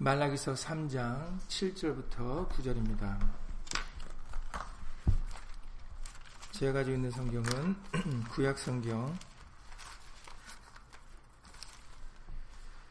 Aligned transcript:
말라기서 0.00 0.52
3장 0.54 1.40
7절부터 1.48 2.48
9절입니다. 2.50 3.18
제가 6.52 6.72
가지고 6.72 6.94
있는 6.94 7.10
성경은 7.10 7.76
구약 8.30 8.60
성경 8.60 9.18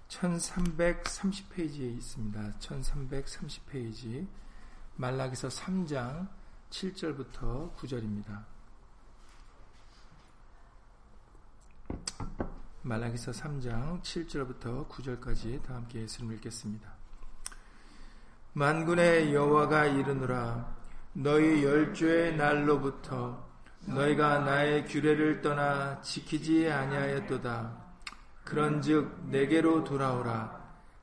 1330페이지에 0.09 1.97
있습니다. 1.97 2.51
1330페이지 2.59 4.27
말라기서 4.97 5.47
3장 5.47 6.27
7절부터 6.71 7.73
9절입니다. 7.77 8.43
말라기서 12.81 13.31
3장 13.31 14.01
7절부터 14.01 14.89
9절까지 14.89 15.63
다 15.63 15.75
함께 15.75 16.01
예수님 16.01 16.33
읽겠습니다. 16.33 16.96
만군의 18.53 19.33
여호와가 19.33 19.85
이르노라 19.85 20.75
너희 21.13 21.63
열주의 21.63 22.35
날로부터 22.35 23.47
너희가 23.85 24.39
나의 24.39 24.85
규례를 24.85 25.41
떠나 25.41 26.01
지키지 26.01 26.69
아니하였도다. 26.69 27.71
그런즉 28.43 29.29
내게로 29.29 29.83
돌아오라. 29.83 30.57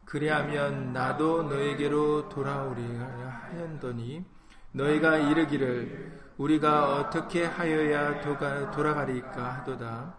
그리하면 0.05 0.93
나도 0.93 1.45
너에게로 1.45 2.29
돌아오리 2.29 2.83
하였더니 2.97 4.25
너희가 4.73 5.17
이르기를 5.17 6.21
우리가 6.37 6.97
어떻게 6.97 7.45
하여야 7.45 8.21
돌아가리까 8.71 9.55
하도다. 9.55 10.15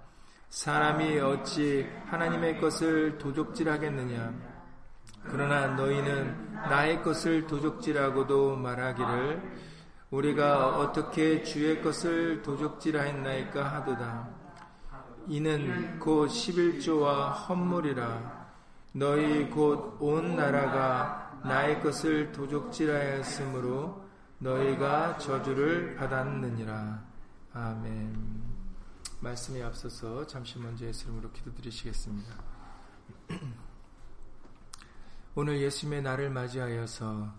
사람이 0.49 1.19
어찌 1.19 1.87
하나님의 2.07 2.59
것을 2.59 3.17
도적질하겠느냐? 3.17 4.54
그러나 5.29 5.67
너희는 5.67 6.53
나의 6.69 7.01
것을 7.03 7.47
도적질하고도 7.47 8.55
말하기를 8.57 9.41
우리가 10.11 10.77
어떻게 10.77 11.43
주의 11.43 11.81
것을 11.81 12.41
도적질하였나이까 12.41 13.63
하도다. 13.63 14.29
이는 15.27 15.99
곧 15.99 16.27
11조와 16.27 17.31
헌물이라 17.49 18.45
너희 18.93 19.49
곧 19.49 19.97
온 19.99 20.35
나라가 20.35 21.39
나의 21.43 21.81
것을 21.81 22.31
도적질하였으므로 22.31 24.05
너희가 24.39 25.17
저주를 25.17 25.95
받았느니라. 25.95 27.03
아멘. 27.53 28.43
말씀에 29.21 29.63
앞서서 29.63 30.27
잠시 30.27 30.59
먼저 30.59 30.85
예수님으로 30.85 31.31
기도드리시겠습니다. 31.31 32.33
오늘 35.37 35.61
예수님의 35.61 36.01
날을 36.01 36.29
맞이하여서 36.29 37.33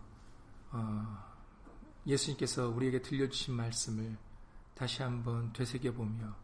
어, 0.73 1.35
예수님께서 2.07 2.69
우리에게 2.69 3.01
들려주신 3.01 3.55
말씀을 3.55 4.19
다시 4.75 5.03
한번 5.03 5.51
되새겨보며 5.55 6.37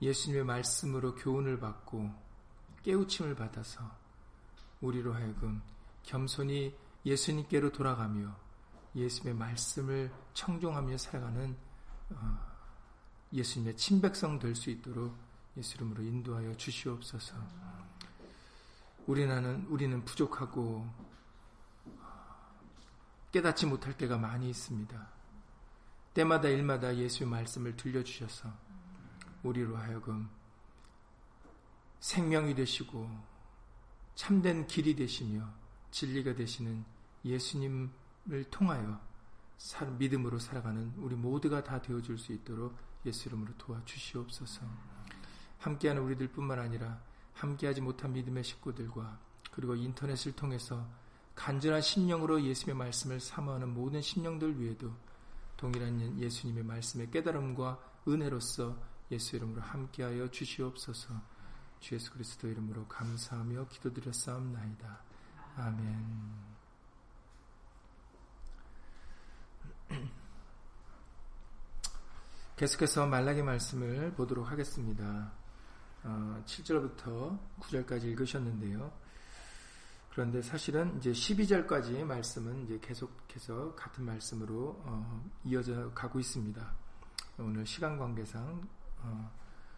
예수님의 0.00 0.44
말씀으로 0.44 1.16
교훈을 1.16 1.58
받고 1.58 2.08
깨우침을 2.84 3.34
받아서 3.34 3.82
우리로 4.80 5.12
하여금 5.12 5.60
겸손히 6.04 6.78
예수님께로 7.04 7.72
돌아가며 7.72 8.32
예수님의 8.94 9.34
말씀을 9.40 10.12
청종하며 10.34 10.96
살아가는 10.98 11.56
어, 12.10 12.38
예수님의 13.32 13.76
친백성 13.76 14.38
될 14.38 14.54
수 14.54 14.70
있도록 14.70 15.16
예수 15.56 15.76
이름으로 15.78 16.04
인도하여 16.04 16.54
주시옵소서. 16.56 17.34
우리는 19.10 19.66
우리는 19.66 20.04
부족하고 20.04 20.88
깨닫지 23.32 23.66
못할 23.66 23.96
때가 23.96 24.16
많이 24.16 24.48
있습니다. 24.48 25.08
때마다 26.14 26.46
일마다 26.46 26.96
예수의 26.96 27.28
말씀을 27.28 27.76
들려주셔서 27.76 28.48
우리로 29.42 29.76
하여금 29.76 30.30
생명이 31.98 32.54
되시고 32.54 33.10
참된 34.14 34.68
길이 34.68 34.94
되시며 34.94 35.44
진리가 35.90 36.36
되시는 36.36 36.84
예수님을 37.24 38.44
통하여 38.48 39.00
믿음으로 39.98 40.38
살아가는 40.38 40.92
우리 40.98 41.16
모두가 41.16 41.64
다 41.64 41.82
되어줄 41.82 42.16
수 42.16 42.32
있도록 42.32 42.78
예수 43.04 43.28
이름으로 43.28 43.54
도와주시옵소서. 43.58 44.62
함께하는 45.58 46.00
우리들 46.00 46.28
뿐만 46.28 46.60
아니라 46.60 47.09
함께하지 47.34 47.80
못한 47.80 48.12
믿음의 48.12 48.44
식구들과 48.44 49.18
그리고 49.52 49.74
인터넷을 49.74 50.32
통해서 50.32 50.86
간절한 51.34 51.80
심령으로 51.80 52.42
예수님의 52.42 52.76
말씀을 52.76 53.20
사모하는 53.20 53.72
모든 53.72 54.02
심령들 54.02 54.60
위에도 54.60 54.92
동일한 55.56 56.18
예수님의 56.18 56.64
말씀의 56.64 57.10
깨달음과 57.10 57.78
은혜로서 58.08 58.76
예수 59.10 59.36
이름으로 59.36 59.60
함께하여 59.60 60.30
주시옵소서. 60.30 61.14
주 61.80 61.94
예수 61.94 62.12
그리스도 62.12 62.48
이름으로 62.48 62.86
감사하며 62.86 63.68
기도드렸사옵나이다. 63.68 65.02
아멘. 65.56 66.50
계속해서 72.56 73.06
말라기 73.06 73.42
말씀을 73.42 74.12
보도록 74.14 74.50
하겠습니다. 74.50 75.39
어, 76.02 76.42
7절부터 76.46 77.38
9절까지 77.60 78.04
읽으셨는데요. 78.04 78.92
그런데 80.10 80.42
사실은 80.42 80.96
이제 80.98 81.12
12절까지의 81.12 82.02
말씀은 82.04 82.64
이제 82.64 82.78
계속해서 82.80 83.74
같은 83.74 84.04
말씀으로 84.04 84.80
어, 84.84 85.30
이어져 85.44 85.90
가고 85.92 86.18
있습니다. 86.18 86.72
오늘 87.38 87.64
시간 87.64 87.98
관계상 87.98 88.68
어, 89.02 89.30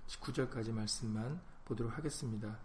19절까지 0.07 0.73
말씀만 0.73 1.41
보도록 1.65 1.97
하겠습니다. 1.97 2.59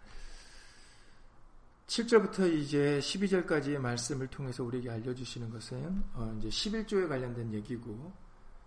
7절부터 1.86 2.52
이제 2.52 2.98
12절까지의 3.00 3.78
말씀을 3.78 4.26
통해서 4.28 4.62
우리에게 4.62 4.90
알려주시는 4.90 5.50
것은 5.50 6.04
어, 6.14 6.34
이제 6.38 6.48
11조에 6.48 7.08
관련된 7.08 7.52
얘기고 7.54 8.12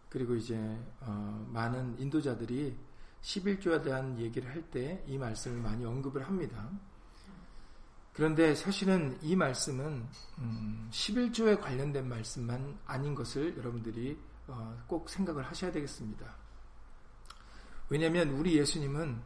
그리고 0.10 0.36
이제 0.36 0.58
어, 1.00 1.48
많은 1.52 2.00
인도자들이 2.00 2.76
11조에 3.22 3.84
대한 3.84 4.18
얘기를 4.20 4.50
할 4.50 4.64
때 4.72 5.04
이 5.08 5.18
말씀을 5.18 5.62
많이 5.62 5.86
언급을 5.86 6.26
합니다. 6.26 6.70
그런데 8.14 8.54
사실은 8.56 9.18
이 9.22 9.36
말씀은 9.36 10.06
음, 10.40 10.90
11조에 10.92 11.60
관련된 11.62 12.08
말씀만 12.10 12.80
아닌 12.86 13.16
것을 13.16 13.58
여러분들이 13.58 14.20
어, 14.48 14.84
꼭 14.88 15.10
생각을 15.10 15.44
하셔야 15.44 15.72
되겠습니다. 15.72 16.36
왜냐하면 17.90 18.30
우리 18.32 18.58
예수님은 18.58 19.22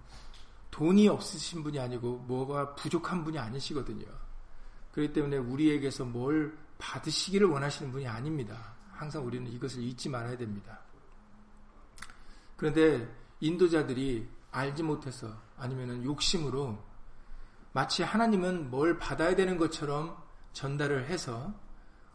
돈이 0.72 1.08
없으신 1.08 1.64
분이 1.64 1.80
아니고 1.80 2.18
뭐가 2.28 2.76
부족한 2.76 3.24
분이 3.24 3.40
아니시거든요. 3.40 4.06
그렇기 4.92 5.14
때문에 5.14 5.38
우리에게서 5.38 6.06
뭘 6.06 6.58
받으시기를 6.78 7.48
원하시는 7.48 7.92
분이 7.92 8.08
아닙니다. 8.08 8.76
항상 8.92 9.26
우리는 9.26 9.50
이것을 9.52 9.82
잊지 9.82 10.10
말아야 10.10 10.38
됩니다. 10.38 10.80
그런데 12.58 13.08
인도자들이 13.40 14.28
알지 14.52 14.84
못해서 14.84 15.36
아니면 15.58 16.04
욕심으로 16.04 16.82
마치 17.74 18.04
하나님은 18.04 18.70
뭘 18.70 18.98
받아야 18.98 19.36
되는 19.36 19.58
것처럼 19.58 20.18
전달을 20.54 21.08
해서 21.08 21.54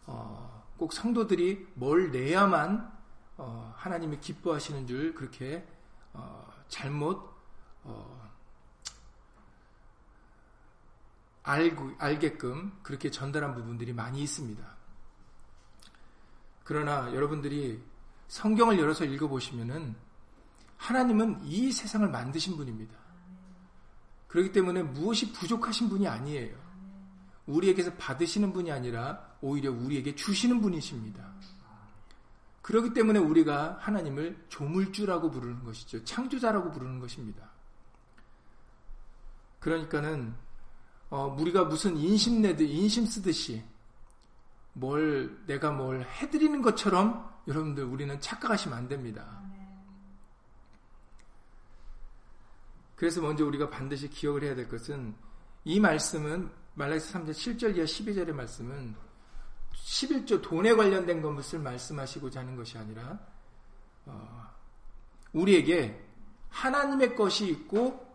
어, 0.06 0.64
꼭 0.78 0.92
성도들이 0.92 1.68
뭘 1.74 2.10
내야만 2.10 2.90
어, 3.36 3.74
하나님이 3.76 4.20
기뻐하시는 4.20 4.86
줄 4.86 5.14
그렇게 5.14 5.66
어, 6.14 6.50
잘못 6.68 7.30
어, 7.84 8.30
알고, 11.42 11.92
알게끔 11.98 12.78
그렇게 12.82 13.10
전달한 13.10 13.54
부분들이 13.54 13.92
많이 13.92 14.22
있습니다. 14.22 14.62
그러나 16.64 17.12
여러분들이 17.14 17.82
성경을 18.28 18.78
열어서 18.78 19.04
읽어보시면은 19.04 19.96
하나님은 20.80 21.44
이 21.44 21.70
세상을 21.70 22.08
만드신 22.08 22.56
분입니다. 22.56 22.94
그렇기 24.28 24.50
때문에 24.52 24.82
무엇이 24.82 25.32
부족하신 25.32 25.90
분이 25.90 26.08
아니에요. 26.08 26.56
우리에게서 27.46 27.92
받으시는 27.94 28.52
분이 28.52 28.72
아니라 28.72 29.36
오히려 29.42 29.72
우리에게 29.72 30.14
주시는 30.14 30.60
분이십니다. 30.60 31.30
그렇기 32.62 32.94
때문에 32.94 33.18
우리가 33.18 33.78
하나님을 33.80 34.46
조물주라고 34.48 35.30
부르는 35.30 35.64
것이죠. 35.64 36.02
창조자라고 36.04 36.70
부르는 36.70 36.98
것입니다. 36.98 37.50
그러니까는 39.58 40.34
어, 41.10 41.36
우리가 41.38 41.64
무슨 41.64 41.96
인심 41.96 42.40
내듯 42.40 42.62
인심 42.62 43.04
쓰듯이 43.04 43.62
뭘 44.72 45.44
내가 45.46 45.72
뭘 45.72 46.02
해드리는 46.02 46.62
것처럼 46.62 47.28
여러분들 47.48 47.84
우리는 47.84 48.18
착각하시면 48.20 48.78
안 48.78 48.88
됩니다. 48.88 49.42
그래서 53.00 53.22
먼저 53.22 53.46
우리가 53.46 53.70
반드시 53.70 54.10
기억을 54.10 54.42
해야 54.42 54.54
될 54.54 54.68
것은 54.68 55.14
이 55.64 55.80
말씀은 55.80 56.50
말라기서 56.74 57.18
3장 57.18 57.30
7절 57.30 57.76
이하 57.76 57.86
12절의 57.86 58.34
말씀은 58.34 58.94
11조 59.72 60.42
돈에 60.42 60.74
관련된 60.74 61.22
것을 61.22 61.60
말씀하시고자 61.60 62.40
하는 62.40 62.56
것이 62.56 62.76
아니라 62.76 63.18
어, 64.04 64.54
우리에게 65.32 65.98
하나님의 66.50 67.16
것이 67.16 67.48
있고 67.48 68.06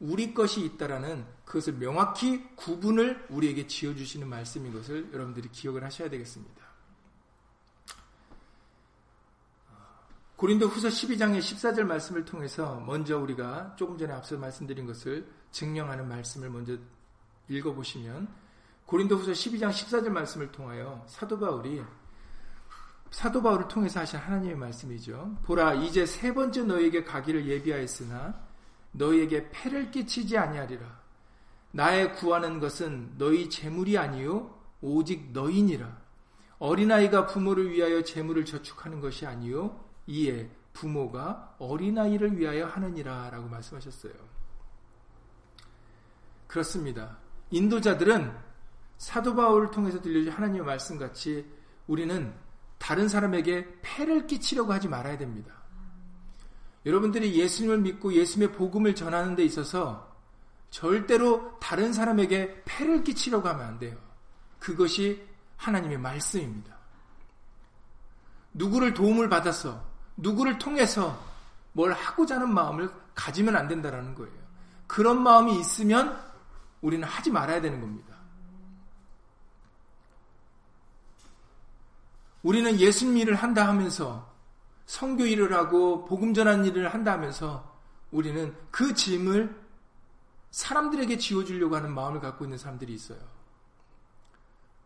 우리 0.00 0.32
것이 0.32 0.64
있다라는 0.64 1.26
그것을 1.44 1.74
명확히 1.74 2.42
구분을 2.56 3.26
우리에게 3.28 3.66
지어주시는 3.66 4.26
말씀인 4.26 4.72
것을 4.72 5.12
여러분들이 5.12 5.50
기억을 5.50 5.84
하셔야 5.84 6.08
되겠습니다. 6.08 6.59
고린도 10.40 10.68
후서 10.68 10.88
12장의 10.88 11.38
14절 11.40 11.82
말씀을 11.82 12.24
통해서 12.24 12.80
먼저 12.86 13.18
우리가 13.18 13.74
조금 13.76 13.98
전에 13.98 14.10
앞서 14.14 14.38
말씀드린 14.38 14.86
것을 14.86 15.30
증명하는 15.50 16.08
말씀을 16.08 16.48
먼저 16.48 16.78
읽어보시면 17.50 18.26
고린도 18.86 19.16
후서 19.16 19.32
12장 19.32 19.68
14절 19.68 20.08
말씀을 20.08 20.50
통하여 20.50 21.04
사도 21.06 21.38
바울이 21.38 21.82
사도 23.10 23.42
바울을 23.42 23.68
통해서 23.68 24.00
하신 24.00 24.18
하나님의 24.18 24.56
말씀이죠. 24.56 25.36
보라 25.42 25.74
이제 25.74 26.06
세 26.06 26.32
번째 26.32 26.62
너에게 26.62 27.04
가기를 27.04 27.46
예비하였으나 27.46 28.40
너희에게 28.92 29.50
패를 29.50 29.90
끼치지 29.90 30.38
아니하리라. 30.38 31.00
나의 31.72 32.14
구하는 32.14 32.60
것은 32.60 33.12
너희 33.18 33.50
재물이 33.50 33.98
아니요 33.98 34.58
오직 34.80 35.32
너희니라. 35.32 35.98
어린아이가 36.60 37.26
부모를 37.26 37.70
위하여 37.70 38.02
재물을 38.02 38.46
저축하는 38.46 39.02
것이 39.02 39.26
아니요 39.26 39.89
이에 40.06 40.50
부모가 40.72 41.56
어린아이를 41.58 42.38
위하여 42.38 42.66
하느니라 42.66 43.30
라고 43.30 43.48
말씀하셨어요. 43.48 44.12
그렇습니다. 46.46 47.18
인도자들은 47.50 48.32
사도 48.98 49.34
바울을 49.34 49.70
통해서 49.70 50.00
들려준 50.00 50.32
하나님의 50.32 50.62
말씀 50.64 50.98
같이 50.98 51.46
우리는 51.86 52.32
다른 52.78 53.08
사람에게 53.08 53.80
폐를 53.82 54.26
끼치려고 54.26 54.72
하지 54.72 54.88
말아야 54.88 55.18
됩니다. 55.18 55.54
여러분들이 56.86 57.38
예수님을 57.38 57.78
믿고 57.78 58.12
예수님의 58.12 58.56
복음을 58.56 58.94
전하는 58.94 59.36
데 59.36 59.44
있어서 59.44 60.16
절대로 60.70 61.58
다른 61.60 61.92
사람에게 61.92 62.62
폐를 62.64 63.04
끼치려고 63.04 63.48
하면 63.48 63.66
안 63.66 63.78
돼요. 63.78 63.98
그것이 64.58 65.26
하나님의 65.56 65.98
말씀입니다. 65.98 66.78
누구를 68.54 68.94
도움을 68.94 69.28
받아서 69.28 69.89
누구를 70.20 70.58
통해서 70.58 71.18
뭘 71.72 71.92
하고자 71.92 72.36
하는 72.36 72.52
마음을 72.52 72.90
가지면 73.14 73.56
안 73.56 73.68
된다라는 73.68 74.14
거예요. 74.14 74.32
그런 74.86 75.22
마음이 75.22 75.58
있으면 75.60 76.20
우리는 76.80 77.06
하지 77.06 77.30
말아야 77.30 77.60
되는 77.60 77.80
겁니다. 77.80 78.16
우리는 82.42 82.78
예수님 82.78 83.18
일을 83.18 83.34
한다 83.34 83.68
하면서 83.68 84.30
성교 84.86 85.26
일을 85.26 85.52
하고 85.52 86.04
복음 86.06 86.34
전하는 86.34 86.64
일을 86.64 86.92
한다 86.92 87.12
하면서 87.12 87.78
우리는 88.10 88.54
그 88.70 88.94
짐을 88.94 89.54
사람들에게 90.50 91.18
지워주려고 91.18 91.76
하는 91.76 91.94
마음을 91.94 92.20
갖고 92.20 92.44
있는 92.44 92.58
사람들이 92.58 92.92
있어요. 92.94 93.20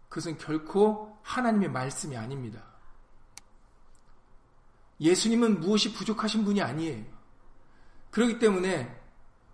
그것은 0.08 0.36
결코 0.36 1.18
하나님의 1.22 1.70
말씀이 1.70 2.16
아닙니다. 2.16 2.73
예수님은 5.04 5.60
무엇이 5.60 5.92
부족하신 5.92 6.44
분이 6.44 6.62
아니에요. 6.62 7.04
그렇기 8.10 8.38
때문에 8.38 9.00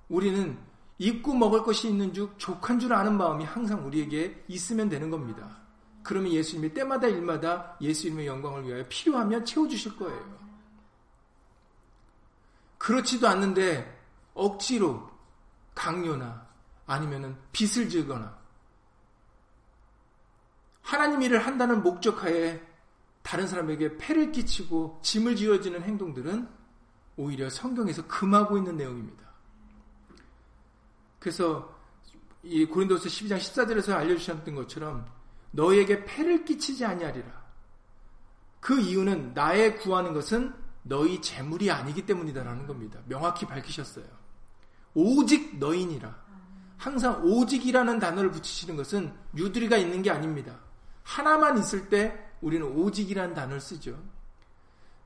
우리는 0.09 0.57
입고 0.99 1.35
먹을 1.35 1.65
것이 1.65 1.89
있는 1.89 2.15
줄 2.15 2.31
족한 2.39 2.79
줄 2.79 2.93
아는 2.93 3.17
마음이 3.17 3.45
항상 3.45 3.85
우리에게 3.85 4.45
있으면 4.47 4.89
되는 4.89 5.11
겁니다. 5.11 5.59
그러면 6.03 6.33
예수님이 6.33 6.73
때마다 6.73 7.09
일마다 7.09 7.77
예수님의 7.81 8.27
영광을 8.27 8.67
위하여 8.67 8.87
필요하면 8.89 9.45
채워주실 9.45 9.97
거예요. 9.97 10.39
그렇지도 12.79 13.29
않는데 13.29 13.99
억지로 14.35 15.11
강요나 15.75 16.47
아니면은 16.87 17.37
빚을 17.53 17.89
지거나 17.89 18.39
하나님 20.81 21.23
일을 21.23 21.45
한다는 21.45 21.83
목적하에 21.83 22.70
다른 23.23 23.47
사람에게 23.47 23.97
폐를 23.99 24.33
끼치고 24.33 25.01
짐을 25.03 25.37
지어지는 25.37 25.83
행동들은 25.83 26.49
오히려 27.17 27.51
성경에서 27.51 28.07
금하고 28.07 28.57
있는 28.57 28.77
내용입니다. 28.77 29.31
그래서 31.19 31.79
이 32.43 32.65
고린도서 32.65 33.09
12장 33.09 33.39
14절에서 33.39 33.93
알려주셨던 33.93 34.55
것처럼 34.55 35.07
너에게 35.51 36.05
폐를 36.05 36.45
끼치지 36.45 36.85
아니하리라. 36.85 37.41
그 38.61 38.81
이유는 38.81 39.35
나의 39.35 39.77
구하는 39.79 40.15
것은 40.15 40.55
너희 40.83 41.21
재물이 41.21 41.71
아니기 41.71 42.07
때문이다라는 42.07 42.67
겁니다. 42.67 43.01
명확히 43.07 43.47
밝히셨어요. 43.47 44.07
오직 44.95 45.59
너희니라. 45.59 46.19
항상 46.77 47.23
오직이라는 47.23 47.99
단어를 47.99 48.31
붙이시는 48.31 48.77
것은 48.77 49.13
유두리가 49.37 49.77
있는 49.77 50.03
게 50.03 50.11
아닙니다. 50.11 50.59
하나만 51.03 51.59
있을 51.59 51.89
때 51.91 52.30
우리는 52.41 52.67
오직이라는 52.67 53.35
단어를 53.35 53.61
쓰죠. 53.61 53.99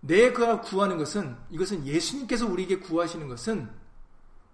내가 0.01 0.61
구하는 0.61 0.99
것은 0.99 1.37
이것은 1.51 1.87
예수님께서 1.87 2.47
우리에게 2.47 2.79
구하시는 2.79 3.27
것은 3.29 3.71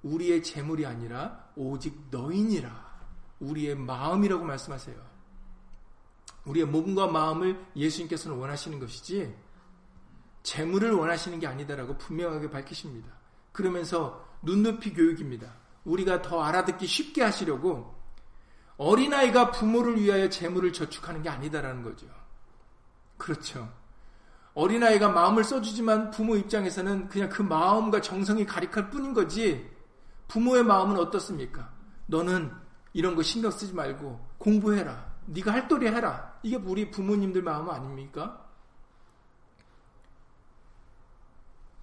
우리의 0.03 0.43
재물이 0.43 0.87
아니라 0.87 1.50
오직 1.56 1.99
너희니라. 2.11 2.91
우리의 3.41 3.75
마음이라고 3.75 4.44
말씀하세요. 4.44 4.97
우리의 6.44 6.67
몸과 6.67 7.06
마음을 7.09 7.65
예수님께서는 7.77 8.37
원하시는 8.38 8.79
것이지 8.79 9.35
재물을 10.43 10.93
원하시는 10.93 11.38
게 11.38 11.47
아니다라고 11.47 11.99
분명하게 11.99 12.50
밝히십니다. 12.50 13.09
그러면서 13.53 14.26
눈높이 14.43 14.93
교육입니다. 14.93 15.53
우리가 15.85 16.23
더 16.23 16.43
알아듣기 16.43 16.87
쉽게 16.87 17.23
하시려고 17.23 17.94
어린아이가 18.76 19.50
부모를 19.50 20.00
위하여 20.00 20.31
재물을 20.31 20.73
저축하는 20.73 21.23
게 21.23 21.29
아니다라는 21.29 21.83
거죠. 21.83 22.06
그렇죠. 23.20 23.72
어린아이가 24.55 25.11
마음을 25.11 25.44
써주지만 25.44 26.11
부모 26.11 26.37
입장에서는 26.37 27.08
그냥 27.08 27.28
그 27.28 27.43
마음과 27.43 28.00
정성이 28.00 28.44
가득할 28.44 28.90
뿐인 28.90 29.14
거지 29.14 29.70
부모의 30.26 30.64
마음은 30.64 30.99
어떻습니까? 30.99 31.72
너는 32.06 32.52
이런 32.93 33.14
거 33.14 33.22
신경 33.22 33.52
쓰지 33.52 33.72
말고 33.75 34.28
공부해라. 34.38 35.08
네가 35.26 35.52
할 35.52 35.68
도리 35.68 35.87
해라. 35.87 36.38
이게 36.42 36.56
우리 36.56 36.90
부모님들 36.90 37.42
마음 37.42 37.71
아닙니까? 37.71 38.45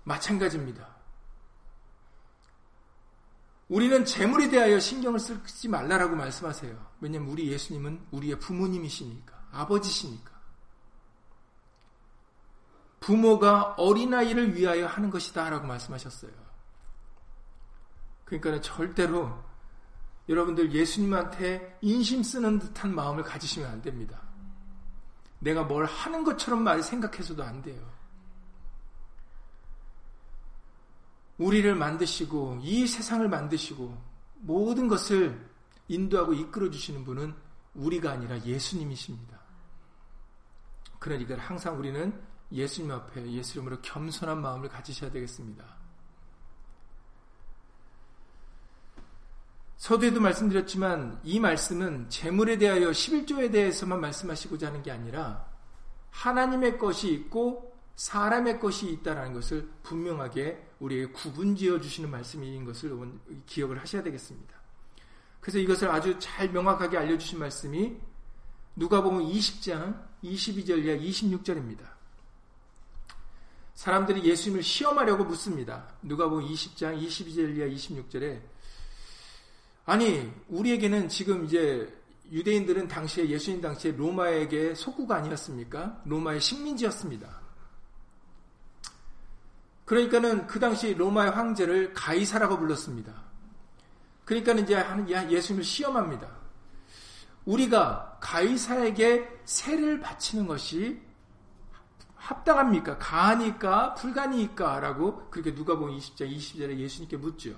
마찬가지입니다. 0.03 0.97
우리는 3.69 4.05
재물에 4.05 4.49
대하여 4.49 4.79
신경을 4.79 5.19
쓰지 5.19 5.67
말라라고 5.67 6.15
말씀하세요. 6.15 6.87
왜냐하면 7.01 7.31
우리 7.31 7.51
예수님은 7.51 8.07
우리의 8.11 8.39
부모님이시니까, 8.39 9.47
아버지시니까. 9.51 10.36
부모가 12.99 13.75
어린아이를 13.77 14.55
위하여 14.55 14.87
하는 14.87 15.09
것이다 15.09 15.49
라고 15.49 15.67
말씀하셨어요. 15.67 16.31
그러니까 18.25 18.59
절대로 18.61 19.43
여러분들 20.27 20.73
예수님한테 20.73 21.77
인심 21.81 22.21
쓰는 22.23 22.59
듯한 22.59 22.93
마음을 22.93 23.23
가지시면 23.23 23.69
안 23.69 23.81
됩니다. 23.81 24.21
내가 25.39 25.63
뭘 25.63 25.85
하는 25.85 26.23
것처럼 26.23 26.63
말 26.63 26.83
생각해서도 26.83 27.43
안 27.43 27.61
돼요. 27.61 27.81
우리를 31.37 31.73
만드시고 31.75 32.59
이 32.63 32.87
세상을 32.87 33.27
만드시고 33.29 33.95
모든 34.39 34.87
것을 34.87 35.49
인도하고 35.87 36.33
이끌어 36.33 36.69
주시는 36.69 37.05
분은 37.05 37.33
우리가 37.75 38.11
아니라 38.11 38.43
예수님이십니다. 38.43 39.37
그러니까 40.99 41.37
항상 41.37 41.77
우리는 41.77 42.19
예수님 42.51 42.91
앞에 42.91 43.31
예수 43.31 43.53
이름으로 43.53 43.81
겸손한 43.81 44.41
마음을 44.41 44.69
가지셔야 44.69 45.11
되겠습니다. 45.11 45.65
서두에도 49.77 50.19
말씀드렸지만 50.19 51.19
이 51.23 51.39
말씀은 51.39 52.09
재물에 52.09 52.57
대하여 52.57 52.89
11조에 52.89 53.51
대해서만 53.51 54.01
말씀하시고자 54.01 54.67
하는 54.67 54.81
게 54.81 54.91
아니라 54.91 55.47
하나님의 56.09 56.77
것이 56.77 57.09
있고 57.13 57.77
사람의 57.95 58.59
것이 58.59 58.89
있다라는 58.91 59.33
것을 59.33 59.69
분명하게 59.83 60.67
우리에게 60.79 61.11
구분지어 61.13 61.79
주시는 61.79 62.09
말씀인 62.09 62.65
것을 62.65 62.97
기억을 63.45 63.79
하셔야 63.79 64.03
되겠습니다. 64.03 64.55
그래서 65.39 65.59
이것을 65.59 65.89
아주 65.89 66.17
잘 66.19 66.49
명확하게 66.49 66.97
알려주신 66.97 67.39
말씀이 67.39 67.97
누가복음 68.75 69.19
20장 69.19 70.05
22절 70.23 70.85
이하 70.85 70.97
26절입니다. 70.97 71.96
사람들이 73.77 74.23
예수님을 74.23 74.63
시험하려고 74.63 75.23
묻습니다. 75.23 75.87
누가 76.01 76.27
보면 76.27 76.49
20장 76.49 76.99
22절 76.99 77.55
이하 77.55 77.67
26절에 77.67 78.41
아니 79.85 80.33
우리에게는 80.47 81.09
지금 81.09 81.45
이제 81.45 81.95
유대인들은 82.31 82.87
당시에 82.87 83.29
예수님 83.29 83.61
당시에 83.61 83.91
로마에게 83.91 84.73
속구가 84.73 85.17
아니었습니까? 85.17 86.01
로마의 86.05 86.41
식민지였습니다. 86.41 87.39
그러니까는 89.85 90.47
그 90.47 90.59
당시 90.59 90.95
로마의 90.95 91.29
황제를 91.31 91.93
가이사라고 91.93 92.57
불렀습니다. 92.57 93.13
그러니까는 94.25 94.63
이제 94.63 94.75
예수님을 95.29 95.63
시험합니다. 95.63 96.35
우리가 97.45 98.17
가이사에게 98.21 99.41
세를 99.45 100.01
바치는 100.01 100.47
것이 100.47 100.99
합당합니까? 102.27 102.97
가하니까 102.97 103.93
불가니까? 103.93 104.81
라고 104.81 105.29
그렇게 105.29 105.55
누가 105.55 105.77
보면 105.77 105.97
20장 105.97 106.29
20절에 106.29 106.77
예수님께 106.77 107.15
묻죠. 107.15 107.55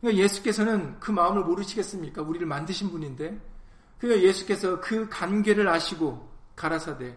그러니까 0.00 0.22
예수께서는 0.22 1.00
그 1.00 1.10
마음을 1.10 1.42
모르시겠습니까? 1.42 2.22
우리를 2.22 2.46
만드신 2.46 2.90
분인데. 2.90 3.40
그러니까 3.98 4.26
예수께서 4.28 4.80
그 4.80 5.08
관계를 5.08 5.66
아시고 5.66 6.30
가라사대 6.54 7.16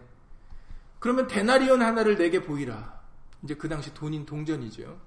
그러면 0.98 1.28
데나리온 1.28 1.80
하나를 1.80 2.16
내게 2.16 2.42
보이라. 2.42 3.00
이제 3.44 3.54
그 3.54 3.68
당시 3.68 3.94
돈인 3.94 4.26
동전이죠. 4.26 5.00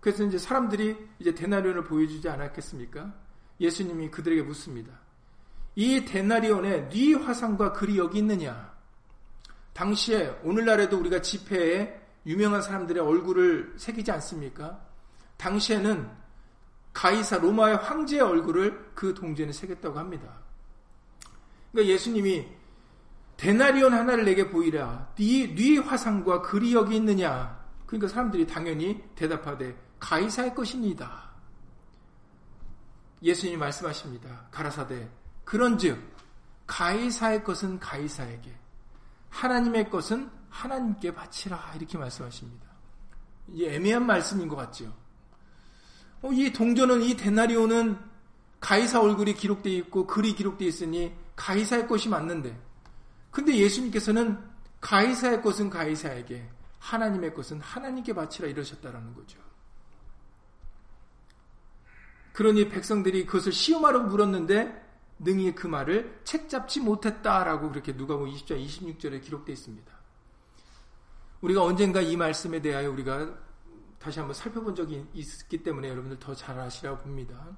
그래서 0.00 0.22
이제 0.22 0.36
사람들이 0.36 0.96
이제 1.18 1.34
데나리온을 1.34 1.84
보여주지 1.84 2.28
않았겠습니까? 2.28 3.14
예수님이 3.58 4.10
그들에게 4.10 4.42
묻습니다. 4.42 4.92
이 5.74 6.04
데나리온에 6.04 6.90
네 6.90 7.14
화상과 7.14 7.72
글이 7.72 7.96
여기 7.96 8.18
있느냐? 8.18 8.75
당시에 9.76 10.40
오늘날에도 10.42 10.98
우리가 10.98 11.20
집회에 11.20 12.00
유명한 12.24 12.62
사람들의 12.62 13.02
얼굴을 13.02 13.74
새기지 13.76 14.10
않습니까? 14.10 14.80
당시에는 15.36 16.10
가이사 16.94 17.36
로마의 17.36 17.76
황제의 17.76 18.22
얼굴을 18.22 18.92
그 18.94 19.12
동전에 19.12 19.52
새겼다고 19.52 19.98
합니다. 19.98 20.40
그러니까 21.70 21.92
예수님이 21.92 22.48
데나리온 23.36 23.92
하나를 23.92 24.24
내게 24.24 24.48
보이라. 24.48 25.12
네, 25.14 25.54
네 25.54 25.76
화상과 25.76 26.40
글이 26.40 26.72
여기 26.72 26.96
있느냐? 26.96 27.62
그러니까 27.84 28.08
사람들이 28.08 28.46
당연히 28.46 29.04
대답하되 29.14 29.76
가이사의 29.98 30.54
것입니다. 30.54 31.32
예수님이 33.22 33.58
말씀하십니다. 33.58 34.46
가라사대 34.50 35.06
그런즉 35.44 36.02
가이사의 36.66 37.44
것은 37.44 37.78
가이사에게 37.78 38.65
하나님의 39.36 39.90
것은 39.90 40.30
하나님께 40.48 41.14
바치라 41.14 41.74
이렇게 41.76 41.98
말씀하십니다. 41.98 42.66
이 43.48 43.66
애매한 43.66 44.06
말씀인 44.06 44.48
것 44.48 44.56
같죠. 44.56 44.92
어, 46.22 46.32
이 46.32 46.52
동전은 46.52 47.02
이 47.02 47.16
데나리오는 47.16 47.98
가이사 48.60 49.00
얼굴이 49.00 49.34
기록되어 49.34 49.72
있고 49.74 50.06
글이 50.06 50.34
기록되어 50.34 50.66
있으니 50.66 51.14
가이사의 51.36 51.86
것이 51.86 52.08
맞는데 52.08 52.58
근데 53.30 53.54
예수님께서는 53.54 54.38
가이사의 54.80 55.42
것은 55.42 55.68
가이사에게 55.68 56.48
하나님의 56.78 57.34
것은 57.34 57.60
하나님께 57.60 58.14
바치라 58.14 58.48
이러셨다라는 58.48 59.14
거죠. 59.14 59.38
그러니 62.32 62.68
백성들이 62.68 63.26
그것을 63.26 63.52
시험하러 63.52 64.00
물었는데 64.00 64.85
능히 65.18 65.54
그 65.54 65.66
말을 65.66 66.20
책잡지 66.24 66.80
못했다라고 66.80 67.70
그렇게 67.70 67.92
누가복음 67.92 68.30
20장 68.32 68.64
26절에 68.64 69.22
기록되어 69.22 69.52
있습니다. 69.52 69.92
우리가 71.40 71.62
언젠가 71.62 72.00
이 72.00 72.16
말씀에 72.16 72.60
대하여 72.60 72.90
우리가 72.90 73.34
다시 73.98 74.18
한번 74.18 74.34
살펴본 74.34 74.74
적이 74.74 75.06
있기 75.14 75.62
때문에 75.62 75.88
여러분들 75.88 76.18
더 76.18 76.34
잘 76.34 76.58
아시라고 76.58 76.98
봅니다. 76.98 77.56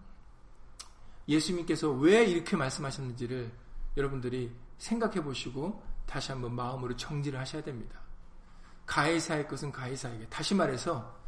예수님께서 1.29 1.91
왜 1.91 2.25
이렇게 2.25 2.57
말씀하셨는지를 2.57 3.53
여러분들이 3.97 4.55
생각해 4.79 5.23
보시고 5.23 5.83
다시 6.07 6.33
한번 6.33 6.55
마음으로 6.55 6.97
정지를 6.97 7.39
하셔야 7.39 7.63
됩니다. 7.63 8.01
가해사의 8.87 9.47
것은 9.49 9.71
가해사에게. 9.71 10.27
다시 10.29 10.55
말해서 10.55 11.19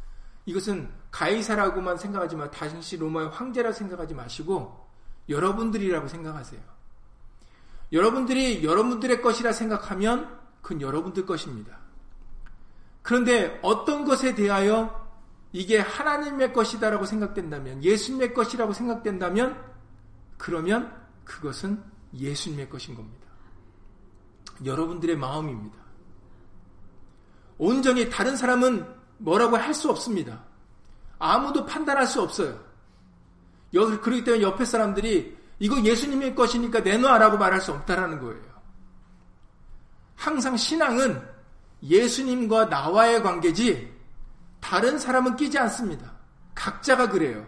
이것은 0.45 0.91
가해사라고만 1.11 1.97
생각하지만 1.97 2.49
당시 2.49 2.97
로마의 2.97 3.29
황제라 3.29 3.71
생각하지 3.71 4.15
마시고 4.15 4.90
여러분들이라고 5.29 6.07
생각하세요. 6.07 6.61
여러분들이 7.91 8.63
여러분들의 8.63 9.21
것이라 9.21 9.51
생각하면 9.51 10.39
그건 10.61 10.81
여러분들 10.81 11.25
것입니다. 11.25 11.77
그런데 13.01 13.59
어떤 13.63 14.05
것에 14.05 14.35
대하여 14.35 15.01
이게 15.53 15.79
하나님의 15.79 16.53
것이다라고 16.53 17.05
생각된다면, 17.05 17.83
예수님의 17.83 18.33
것이라고 18.33 18.73
생각된다면, 18.73 19.61
그러면 20.37 20.95
그것은 21.25 21.83
예수님의 22.13 22.69
것인 22.69 22.95
겁니다. 22.95 23.27
여러분들의 24.63 25.17
마음입니다. 25.17 25.77
온전히 27.57 28.09
다른 28.09 28.35
사람은 28.37 28.87
뭐라고 29.17 29.57
할 29.57 29.73
수 29.73 29.89
없습니다. 29.89 30.43
아무도 31.19 31.65
판단할 31.65 32.07
수 32.07 32.21
없어요. 32.21 32.70
그렇기 33.71 34.23
때문에 34.23 34.43
옆에 34.43 34.65
사람들이 34.65 35.37
이거 35.59 35.81
예수님의 35.81 36.35
것이니까 36.35 36.81
내놔라고 36.81 37.37
말할 37.37 37.61
수 37.61 37.71
없다라는 37.71 38.19
거예요. 38.19 38.41
항상 40.15 40.57
신앙은 40.57 41.21
예수님과 41.83 42.65
나와의 42.65 43.23
관계지 43.23 43.91
다른 44.59 44.99
사람은 44.99 45.35
끼지 45.35 45.57
않습니다. 45.57 46.13
각자가 46.53 47.09
그래요. 47.09 47.45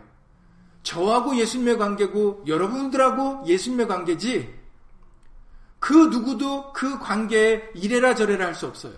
저하고 0.81 1.35
예수님의 1.35 1.77
관계고 1.77 2.43
여러분들하고 2.47 3.43
예수님의 3.45 3.87
관계지 3.87 4.53
그 5.79 5.93
누구도 5.93 6.71
그 6.73 6.97
관계에 6.99 7.71
이래라 7.75 8.15
저래라 8.15 8.45
할 8.45 8.55
수 8.55 8.67
없어요. 8.67 8.93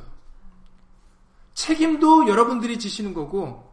책임도 1.54 2.28
여러분들이 2.28 2.78
지시는 2.78 3.14
거고 3.14 3.65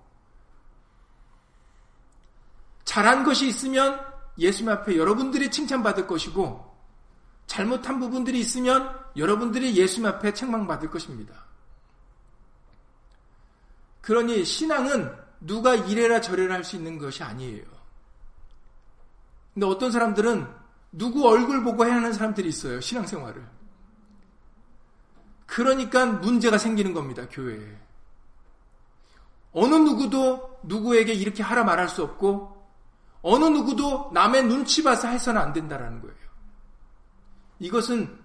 잘한 2.84 3.24
것이 3.24 3.46
있으면 3.48 4.00
예수님 4.38 4.72
앞에 4.72 4.96
여러분들이 4.96 5.50
칭찬받을 5.50 6.06
것이고 6.06 6.72
잘못한 7.46 8.00
부분들이 8.00 8.40
있으면 8.40 8.98
여러분들이 9.16 9.76
예수님 9.76 10.06
앞에 10.08 10.32
책망받을 10.32 10.90
것입니다. 10.90 11.34
그러니 14.00 14.44
신앙은 14.44 15.14
누가 15.40 15.74
이래라 15.74 16.20
저래라 16.20 16.54
할 16.54 16.64
수 16.64 16.76
있는 16.76 16.98
것이 16.98 17.22
아니에요. 17.22 17.64
근데 19.54 19.66
어떤 19.66 19.90
사람들은 19.90 20.46
누구 20.92 21.28
얼굴 21.28 21.62
보고 21.62 21.84
해야 21.84 21.96
하는 21.96 22.12
사람들이 22.12 22.48
있어요. 22.48 22.80
신앙생활을. 22.80 23.46
그러니까 25.46 26.06
문제가 26.06 26.58
생기는 26.58 26.94
겁니다. 26.94 27.26
교회에. 27.30 27.78
어느 29.52 29.74
누구도 29.74 30.60
누구에게 30.62 31.12
이렇게 31.12 31.42
하라 31.42 31.64
말할 31.64 31.88
수 31.88 32.02
없고 32.02 32.61
어느 33.22 33.44
누구도 33.44 34.10
남의 34.12 34.44
눈치 34.44 34.82
봐서 34.82 35.08
해서는 35.08 35.40
안 35.40 35.52
된다라는 35.52 36.00
거예요. 36.00 36.16
이것은 37.60 38.18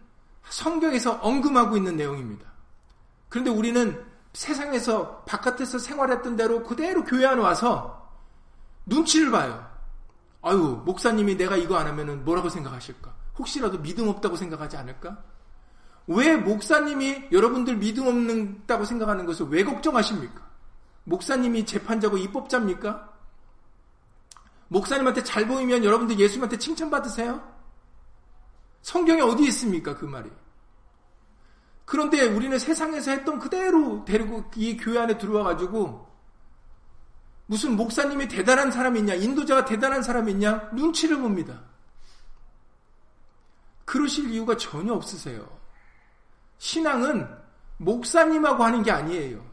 성경에서 0.49 1.19
언급하고 1.21 1.77
있는 1.77 1.95
내용입니다. 1.95 2.45
그런데 3.29 3.51
우리는 3.51 4.03
세상에서 4.33 5.23
바깥에서 5.25 5.79
생활했던 5.79 6.35
대로 6.35 6.63
그대로 6.63 7.03
교회 7.03 7.25
안에 7.25 7.41
와서 7.41 8.11
눈치를 8.85 9.31
봐요. 9.31 9.67
아유, 10.41 10.81
목사님이 10.85 11.35
내가 11.35 11.57
이거 11.57 11.75
안 11.75 11.87
하면은 11.87 12.23
뭐라고 12.23 12.49
생각하실까? 12.49 13.13
혹시라도 13.37 13.81
믿음 13.81 14.07
없다고 14.07 14.35
생각하지 14.35 14.77
않을까? 14.77 15.23
왜 16.07 16.37
목사님이 16.37 17.27
여러분들 17.31 17.77
믿음 17.77 18.07
없다고 18.61 18.85
생각하는 18.85 19.25
것을 19.25 19.47
왜 19.47 19.63
걱정하십니까? 19.63 20.41
목사님이 21.03 21.65
재판자고 21.65 22.17
입법자입니까? 22.17 23.16
목사님한테 24.69 25.23
잘 25.23 25.47
보이면 25.47 25.83
여러분들 25.83 26.19
예수님한테 26.19 26.57
칭찬받으세요? 26.57 27.41
성경에 28.81 29.21
어디 29.21 29.45
있습니까? 29.47 29.95
그 29.95 30.05
말이. 30.05 30.29
그런데 31.85 32.25
우리는 32.25 32.59
세상에서 32.59 33.11
했던 33.11 33.39
그대로 33.39 34.03
데리고 34.03 34.43
이 34.55 34.75
교회 34.75 34.99
안에 34.99 35.17
들어와 35.17 35.43
가지고 35.43 36.07
무슨 37.45 37.77
목사님이 37.77 38.27
대단한 38.27 38.71
사람이 38.71 38.99
있냐, 38.99 39.13
인도자가 39.13 39.63
대단한 39.63 40.03
사람이 40.03 40.33
있냐, 40.33 40.69
눈치를 40.73 41.17
봅니다. 41.17 41.61
그러실 43.85 44.29
이유가 44.31 44.57
전혀 44.57 44.93
없으세요. 44.93 45.47
신앙은 46.57 47.25
목사님하고 47.77 48.65
하는 48.65 48.83
게 48.83 48.91
아니에요. 48.91 49.45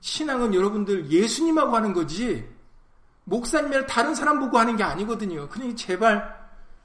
신앙은 0.00 0.54
여러분들 0.54 1.10
예수님하고 1.10 1.76
하는 1.76 1.92
거지, 1.92 2.48
목사님이나 3.28 3.86
다른 3.86 4.14
사람 4.14 4.40
보고 4.40 4.58
하는 4.58 4.76
게 4.76 4.82
아니거든요. 4.82 5.48
그러니 5.48 5.76
제발 5.76 6.36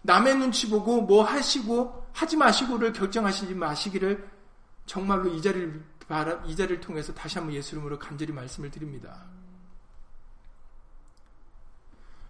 남의 0.02 0.36
눈치 0.36 0.70
보고 0.70 1.02
뭐 1.02 1.24
하시고 1.24 2.08
하지 2.12 2.36
마시고를 2.36 2.92
결정하시지 2.94 3.56
마시기를 3.56 4.30
정말로 4.86 5.30
이 5.30 5.42
자리를 5.42 5.84
바라, 6.08 6.44
이 6.46 6.56
자리를 6.56 6.82
통해서 6.82 7.14
다시 7.14 7.38
한번 7.38 7.56
예수 7.56 7.76
이름으로 7.76 7.98
간절히 7.98 8.34
말씀을 8.34 8.70
드립니다. 8.70 9.26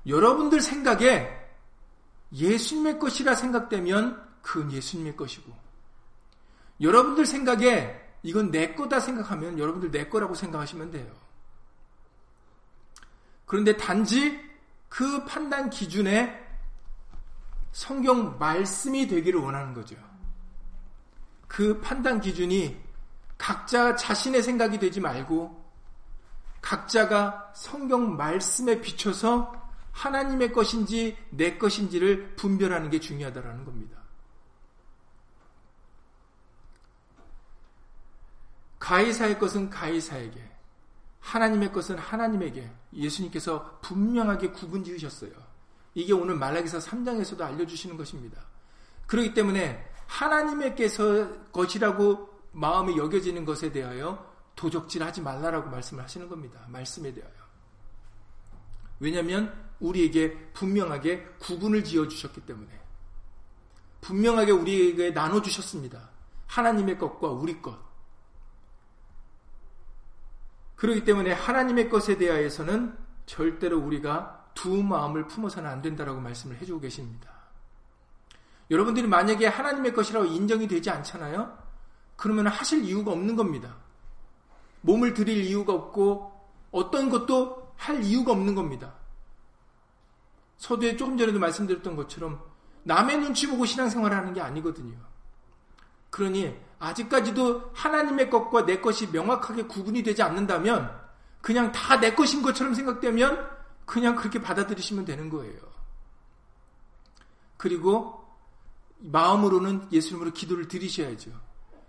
여러분들 0.06 0.62
생각에 0.62 1.30
예수님의 2.34 3.00
것이라 3.00 3.36
생각되면 3.36 4.22
그건 4.42 4.72
예수님의 4.72 5.16
것이고 5.16 5.52
여러분들 6.82 7.26
생각에 7.26 8.00
이건 8.22 8.52
내 8.52 8.76
거다 8.76 9.00
생각하면 9.00 9.58
여러분들 9.58 9.92
내 9.92 10.08
거라고 10.08 10.36
생각하시면 10.36 10.92
돼요. 10.92 11.12
그런데 13.54 13.78
단지 13.78 14.44
그 14.90 15.26
판단 15.26 15.70
기준에 15.70 16.44
성경 17.72 18.40
말씀이 18.40 19.08
되기를 19.08 19.40
원하는 19.40 19.76
거죠. 19.76 19.96
그 21.48 21.80
판단 21.80 22.20
기준이 22.20 22.76
각자 23.38 23.96
자신의 23.96 24.42
생각이 24.42 24.80
되지 24.80 25.00
말고 25.02 25.64
각자가 26.64 27.52
성경 27.54 28.18
말씀에 28.18 28.82
비춰서 28.82 29.54
하나님의 29.92 30.52
것인지 30.52 31.16
내 31.30 31.60
것인지를 31.60 32.36
분별하는 32.36 32.90
게 32.90 33.00
중요하다라는 33.00 33.66
겁니다. 33.66 34.00
가이사의 38.80 39.38
것은 39.38 39.70
가이사에게, 39.70 40.53
하나님의 41.24 41.72
것은 41.72 41.98
하나님에게 41.98 42.70
예수님께서 42.94 43.80
분명하게 43.82 44.52
구분 44.52 44.84
지으셨어요. 44.84 45.32
이게 45.96 46.12
오늘 46.14 46.36
말라기서 46.36 46.80
3장에서도 46.80 47.42
알려주시는 47.42 47.98
것입니다. 47.98 48.42
그렇기 49.08 49.34
때문에 49.34 49.90
하나님께서 50.06 51.52
것이라고 51.52 52.30
마음이 52.52 52.98
여겨지는 52.98 53.46
것에 53.46 53.72
대하여 53.72 54.32
도적질하지 54.56 55.22
말라라고 55.22 55.70
말씀을 55.70 56.04
하시는 56.04 56.28
겁니다. 56.28 56.66
말씀에 56.68 57.14
대하여. 57.14 57.34
왜냐하면 59.00 59.54
우리에게 59.80 60.52
분명하게 60.54 61.24
구분을 61.40 61.84
지어 61.84 62.08
주셨기 62.08 62.42
때문에 62.42 62.70
분명하게 64.02 64.52
우리에게 64.52 65.14
나눠 65.14 65.42
주셨습니다. 65.42 66.10
하나님의 66.48 67.00
것과 67.00 67.30
우리 67.30 67.62
것. 67.62 67.93
그렇기 70.76 71.04
때문에 71.04 71.32
하나님의 71.32 71.90
것에 71.90 72.18
대하여서는 72.18 72.98
절대로 73.26 73.80
우리가 73.80 74.52
두 74.54 74.84
마음을 74.84 75.28
품어서는 75.28 75.70
안 75.70 75.82
된다라고 75.82 76.20
말씀을 76.20 76.58
해주고 76.58 76.82
계십니다. 76.82 77.32
여러분들이 78.70 79.08
만약에 79.08 79.48
하나님의 79.48 79.94
것이라고 79.94 80.26
인정이 80.26 80.68
되지 80.68 80.90
않잖아요? 80.90 81.58
그러면 82.16 82.48
하실 82.48 82.84
이유가 82.84 83.12
없는 83.12 83.36
겁니다. 83.36 83.76
몸을 84.82 85.14
드릴 85.14 85.44
이유가 85.44 85.74
없고 85.74 86.32
어떤 86.72 87.10
것도 87.10 87.74
할 87.78 88.04
이유가 88.04 88.32
없는 88.32 88.56
겁니다. 88.56 88.94
서두에 90.58 90.96
조금 90.96 91.18
전에도 91.18 91.40
말씀드렸던 91.40 91.96
것처럼 91.96 92.42
남의 92.84 93.18
눈치 93.18 93.48
보고 93.48 93.66
신앙생활을 93.66 94.16
하는 94.16 94.34
게 94.34 94.42
아니거든요. 94.42 94.96
그러니 96.10 96.58
아직까지도 96.84 97.72
하나님의 97.74 98.30
것과 98.30 98.66
내 98.66 98.82
것이 98.82 99.08
명확하게 99.08 99.64
구분이 99.64 100.04
되지 100.04 100.22
않는다면 100.22 100.94
그냥 101.42 101.72
다 101.72 101.98
내 102.00 102.14
것인 102.14 102.42
것처럼 102.42 102.74
생각되면 102.74 103.50
그냥 103.86 104.16
그렇게 104.16 104.42
받아들이시면 104.42 105.06
되는 105.06 105.30
거예요. 105.30 105.60
그리고 107.56 108.22
마음으로는 109.00 109.88
예수님으로 109.92 110.32
기도를 110.32 110.68
드리셔야죠. 110.68 111.32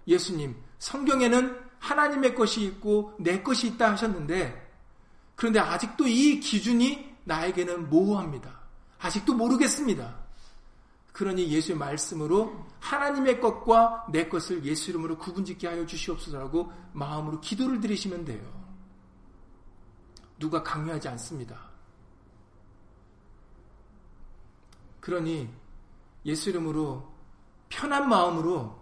예수님, 0.07 0.55
성경에는 0.79 1.61
하나님의 1.81 2.35
것이 2.37 2.63
있고 2.63 3.15
내 3.19 3.43
것이 3.43 3.67
있다 3.69 3.93
하셨는데 3.93 4.73
그런데 5.35 5.59
아직도 5.59 6.07
이 6.07 6.39
기준이 6.39 7.13
나에게는 7.25 7.91
모호합니다. 7.91 8.61
아직도 9.01 9.35
모르겠습니다. 9.35 10.24
그러니 11.14 11.49
예수의 11.49 11.78
말씀으로 11.78 12.66
하나님의 12.80 13.40
것과 13.40 14.06
내 14.11 14.28
것을 14.28 14.64
예수 14.64 14.90
이름으로 14.90 15.16
구분짓게 15.16 15.69
하여 15.69 15.86
주시옵소서라고 15.86 16.73
마음으로 16.93 17.41
기도를 17.41 17.80
드리시면 17.80 18.25
돼요. 18.25 18.43
누가 20.41 20.60
강요하지 20.65 21.08
않습니다. 21.10 21.71
그러니 24.99 25.49
예수 26.26 26.50
이름으로 26.50 27.08
편한 27.69 28.08
마음으로 28.08 28.76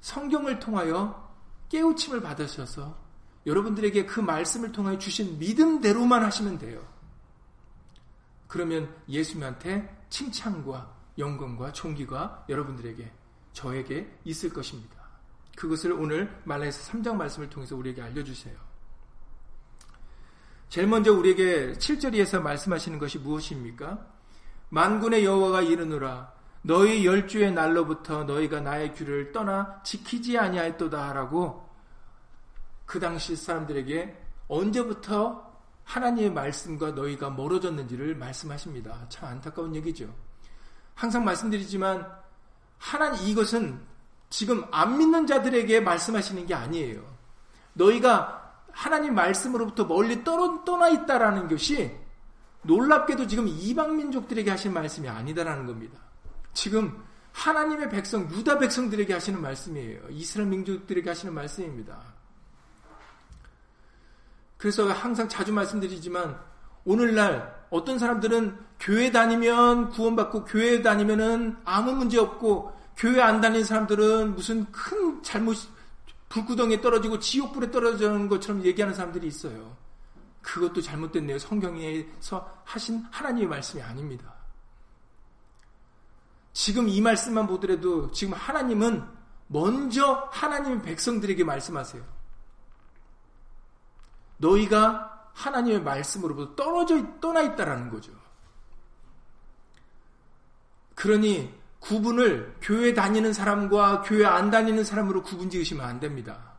성경을 0.00 0.58
통하여 0.58 1.36
깨우침을 1.68 2.22
받으셔서 2.22 2.96
여러분들에게 3.44 4.06
그 4.06 4.20
말씀을 4.20 4.72
통하여 4.72 4.96
주신 4.96 5.38
믿음대로만 5.38 6.24
하시면 6.24 6.58
돼요. 6.58 6.82
그러면 8.46 8.94
예수님한테 9.06 10.06
칭찬과 10.08 11.01
영광과 11.18 11.72
존귀가 11.72 12.46
여러분들에게 12.48 13.12
저에게 13.52 14.18
있을 14.24 14.52
것입니다. 14.52 14.96
그것을 15.56 15.92
오늘 15.92 16.40
말라에서 16.44 16.92
3장 16.92 17.16
말씀을 17.16 17.50
통해서 17.50 17.76
우리에게 17.76 18.02
알려주세요. 18.02 18.56
제일 20.68 20.86
먼저 20.86 21.12
우리에게 21.12 21.72
7절에서 21.74 22.40
말씀하시는 22.40 22.98
것이 22.98 23.18
무엇입니까? 23.18 24.06
만군의 24.70 25.24
여호와가 25.24 25.60
이르노라 25.60 26.32
너희 26.62 27.04
열주의 27.04 27.52
날로부터 27.52 28.24
너희가 28.24 28.60
나의 28.60 28.94
규를 28.94 29.32
떠나 29.32 29.82
지키지 29.82 30.38
아니하였도다라고 30.38 31.68
그 32.86 33.00
당시 33.00 33.36
사람들에게 33.36 34.18
언제부터 34.48 35.52
하나님의 35.84 36.32
말씀과 36.32 36.92
너희가 36.92 37.30
멀어졌는지를 37.30 38.14
말씀하십니다. 38.14 39.06
참 39.08 39.28
안타까운 39.28 39.74
얘기죠. 39.76 40.14
항상 40.94 41.24
말씀드리지만 41.24 42.06
하나님 42.78 43.28
이것은 43.28 43.80
지금 44.30 44.64
안 44.70 44.98
믿는 44.98 45.26
자들에게 45.26 45.80
말씀하시는 45.80 46.46
게 46.46 46.54
아니에요. 46.54 47.02
너희가 47.74 48.42
하나님 48.72 49.14
말씀으로부터 49.14 49.84
멀리 49.84 50.24
떠, 50.24 50.64
떠나 50.64 50.88
있다라는 50.88 51.48
것이 51.48 51.94
놀랍게도 52.62 53.26
지금 53.26 53.46
이방 53.48 53.96
민족들에게 53.96 54.50
하신 54.50 54.72
말씀이 54.72 55.08
아니다라는 55.08 55.66
겁니다. 55.66 55.98
지금 56.54 57.04
하나님의 57.32 57.90
백성 57.90 58.30
유다 58.30 58.58
백성들에게 58.58 59.12
하시는 59.12 59.40
말씀이에요. 59.40 60.08
이스라엘 60.10 60.48
민족들에게 60.50 61.08
하시는 61.08 61.32
말씀입니다. 61.34 62.00
그래서 64.58 64.88
항상 64.92 65.28
자주 65.28 65.52
말씀드리지만 65.52 66.38
오늘날 66.84 67.61
어떤 67.72 67.98
사람들은 67.98 68.58
교회 68.78 69.10
다니면 69.10 69.88
구원받고 69.88 70.44
교회 70.44 70.82
다니면은 70.82 71.56
아무 71.64 71.92
문제 71.92 72.18
없고 72.18 72.70
교회 72.98 73.22
안 73.22 73.40
다니는 73.40 73.64
사람들은 73.64 74.34
무슨 74.34 74.70
큰 74.70 75.22
잘못 75.22 75.56
불구덩이에 76.28 76.82
떨어지고 76.82 77.18
지옥불에 77.18 77.70
떨어지는 77.70 78.28
것처럼 78.28 78.62
얘기하는 78.64 78.94
사람들이 78.94 79.26
있어요. 79.26 79.74
그것도 80.42 80.82
잘못됐네요. 80.82 81.38
성경에서 81.38 82.62
하신 82.64 83.06
하나님의 83.10 83.48
말씀이 83.48 83.82
아닙니다. 83.82 84.34
지금 86.52 86.90
이 86.90 87.00
말씀만 87.00 87.46
보더라도 87.46 88.10
지금 88.10 88.34
하나님은 88.34 89.02
먼저 89.46 90.28
하나님의 90.30 90.82
백성들에게 90.82 91.42
말씀하세요. 91.42 92.02
너희가 94.36 95.11
하나님의 95.34 95.82
말씀으로부터 95.82 96.54
떨어져 96.54 97.20
떠나 97.20 97.42
있다라는 97.42 97.90
거죠. 97.90 98.12
그러니 100.94 101.52
구분을 101.80 102.56
교회 102.62 102.94
다니는 102.94 103.32
사람과 103.32 104.02
교회 104.02 104.24
안 104.24 104.50
다니는 104.50 104.84
사람으로 104.84 105.22
구분 105.22 105.50
지으시면 105.50 105.84
안 105.84 105.98
됩니다. 105.98 106.52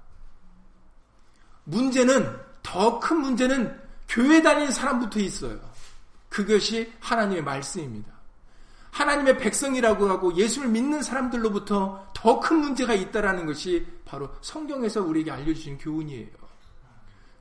문제는 1.63 2.39
더 2.61 2.99
큰 2.99 3.17
문제는 3.21 3.79
교회 4.09 4.41
다니는 4.41 4.71
사람부터 4.71 5.19
있어요. 5.19 5.59
그것이 6.29 6.91
하나님의 6.99 7.43
말씀입니다. 7.43 8.11
하나님의 8.91 9.37
백성이라고 9.37 10.09
하고 10.09 10.35
예수를 10.35 10.69
믿는 10.69 11.01
사람들로부터 11.01 12.11
더 12.13 12.39
큰 12.39 12.57
문제가 12.57 12.93
있다라는 12.93 13.45
것이 13.45 13.85
바로 14.05 14.29
성경에서 14.41 15.01
우리에게 15.01 15.31
알려주신 15.31 15.77
교훈이에요. 15.77 16.42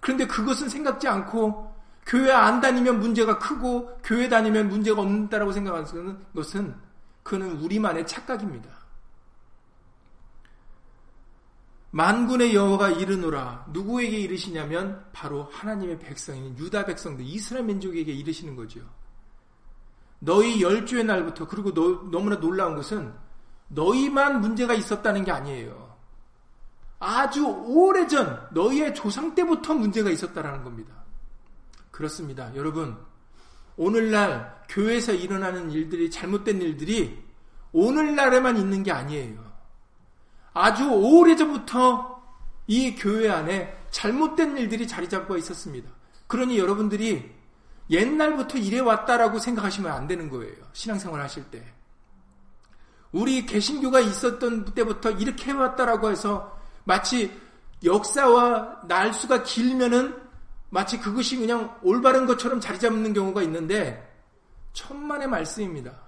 그런데 0.03 0.27
그것은 0.27 0.69
생각지 0.69 1.07
않고 1.07 1.73
교회 2.05 2.33
안 2.33 2.61
다니면 2.61 2.99
문제가 2.99 3.39
크고 3.39 4.01
교회 4.03 4.29
다니면 4.29 4.69
문제가 4.69 5.01
없다라고 5.01 5.53
생각하는 5.53 6.19
것은 6.35 6.75
그는 7.23 7.53
우리만의 7.61 8.05
착각입니다. 8.09 8.69
만군의 11.93 12.53
여호가 12.53 12.91
이르노라 12.91 13.67
누구에게 13.69 14.19
이르시냐면 14.19 15.05
바로 15.13 15.45
하나님의 15.53 16.01
백성인 16.01 16.59
유다 16.59 16.85
백성들 16.85 17.25
이스라엘 17.25 17.65
민족에게 17.67 18.13
이르시는 18.13 18.57
거죠. 18.57 18.81
너희 20.19 20.61
열주의 20.63 21.05
날부터 21.05 21.47
그리고 21.47 21.73
너, 21.73 22.11
너무나 22.11 22.41
놀라운 22.41 22.75
것은 22.75 23.15
너희만 23.69 24.41
문제가 24.41 24.75
있었다는 24.75 25.25
게 25.25 25.31
아니에요. 25.31 25.92
아주 27.05 27.45
오래전 27.45 28.47
너희의 28.53 28.95
조상 28.95 29.35
때부터 29.35 29.75
문제가 29.75 30.09
있었다라는 30.09 30.63
겁니다. 30.63 30.95
그렇습니다. 31.91 32.55
여러분, 32.55 32.97
오늘날 33.77 34.63
교회에서 34.69 35.13
일어나는 35.13 35.73
일들이 35.73 36.09
잘못된 36.13 36.63
일들이 36.63 37.21
오늘날에만 37.73 38.57
있는 38.57 38.85
게 38.85 38.93
아니에요. 38.93 39.43
아주 40.55 40.89
오래전부터 40.89 42.23
이 42.69 42.95
교회 42.95 43.29
안에 43.29 43.77
잘못된 43.91 44.57
일들이 44.57 44.87
자리 44.87 45.09
잡고 45.09 45.37
있었습니다. 45.39 45.91
그러니 46.29 46.57
여러분들이 46.57 47.35
옛날부터 47.91 48.59
이래 48.59 48.79
왔다라고 48.79 49.41
생각하시면 49.41 49.91
안 49.91 50.07
되는 50.07 50.31
거예요. 50.31 50.55
신앙생활 50.73 51.21
하실 51.21 51.51
때. 51.51 51.65
우리 53.11 53.45
개신교가 53.45 53.99
있었던 53.99 54.67
때부터 54.67 55.11
이렇게 55.11 55.51
해왔다라고 55.51 56.09
해서 56.09 56.62
마치 56.85 57.33
역사와 57.85 58.83
날수가 58.87 59.43
길면은 59.43 60.17
마치 60.71 60.99
그것이 60.99 61.37
그냥 61.37 61.79
올바른 61.83 62.27
것처럼 62.27 62.61
자리 62.61 62.79
잡는 62.79 63.13
경우가 63.13 63.43
있는데 63.43 64.11
천만의 64.73 65.29
말씀입니다. 65.29 66.01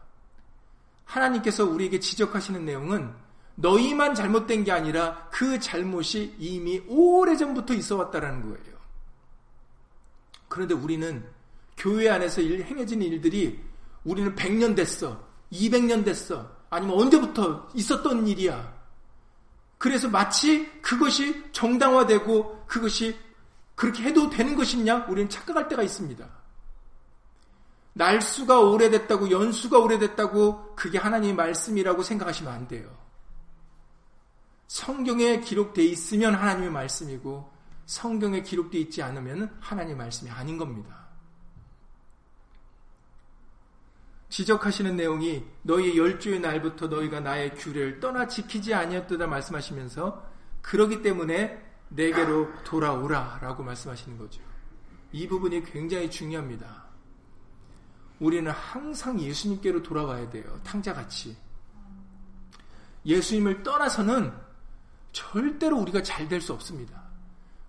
하나님께서 1.05 1.65
우리에게 1.65 2.01
지적하시는 2.01 2.65
내용은 2.65 3.13
너희만 3.57 4.15
잘못된 4.15 4.65
게 4.65 4.73
아니라 4.73 5.29
그 5.31 5.61
잘못이 5.61 6.37
이미 6.39 6.83
오래전부터 6.89 7.75
있어 7.75 7.97
왔다라는 7.97 8.43
거예요. 8.43 8.75
그런데 10.49 10.75
우리는 10.75 11.25
교회 11.77 12.09
안에서 12.09 12.41
일, 12.41 12.65
행해진 12.65 13.03
일들이 13.03 13.61
우리는 14.05 14.35
100년 14.35 14.75
됐어. 14.77 15.21
200년 15.53 16.05
됐어. 16.05 16.51
아니면 16.71 16.99
언제부터 16.99 17.69
있었던 17.75 18.27
일이야. 18.27 18.73
그래서 19.85 20.09
마치 20.09 20.81
그것이 20.81 21.45
정당화되고 21.53 22.65
그것이 22.67 23.19
그렇게 23.75 24.03
해도 24.05 24.31
되는 24.31 24.57
것이냐? 24.57 25.05
우리는 25.11 25.29
착각할 25.29 25.69
때가 25.69 25.83
있습니다. 25.83 26.27
날수가 27.93 28.61
오래됐다고, 28.61 29.31
연수가 29.31 29.79
오래됐다고, 29.79 30.75
그게 30.75 30.97
하나님의 30.97 31.35
말씀이라고 31.35 32.03
생각하시면 32.03 32.51
안 32.51 32.67
돼요. 32.67 32.97
성경에 34.69 35.41
기록되어 35.41 35.85
있으면 35.85 36.35
하나님의 36.35 36.71
말씀이고, 36.71 37.53
성경에 37.85 38.41
기록되어 38.41 38.81
있지 38.81 39.03
않으면 39.03 39.55
하나님의 39.61 39.99
말씀이 39.99 40.31
아닌 40.31 40.57
겁니다. 40.57 41.04
지적하시는 44.35 44.97
내용이 44.97 45.45
너희 45.63 45.97
열주의 45.97 46.41
날부터 46.41 46.89
너희가 46.89 47.21
나의 47.21 47.55
규례를 47.55 48.01
떠나 48.01 48.27
지키지 48.27 48.75
아니었다 48.75 49.29
말씀하시면서 49.29 50.29
그러기 50.61 51.03
때문에 51.03 51.65
내게로 51.91 52.49
돌아오라 52.65 53.39
라고 53.41 53.63
말씀하시는 53.63 54.19
거죠. 54.19 54.43
이 55.13 55.29
부분이 55.29 55.63
굉장히 55.67 56.11
중요합니다. 56.11 56.83
우리는 58.19 58.51
항상 58.51 59.21
예수님께로 59.21 59.85
돌아와야 59.85 60.29
돼요. 60.29 60.59
탕자같이. 60.65 61.37
예수님을 63.07 63.63
떠나서는 63.63 64.33
절대로 65.13 65.79
우리가 65.79 66.03
잘 66.03 66.27
될 66.27 66.41
수 66.41 66.53
없습니다. 66.55 67.05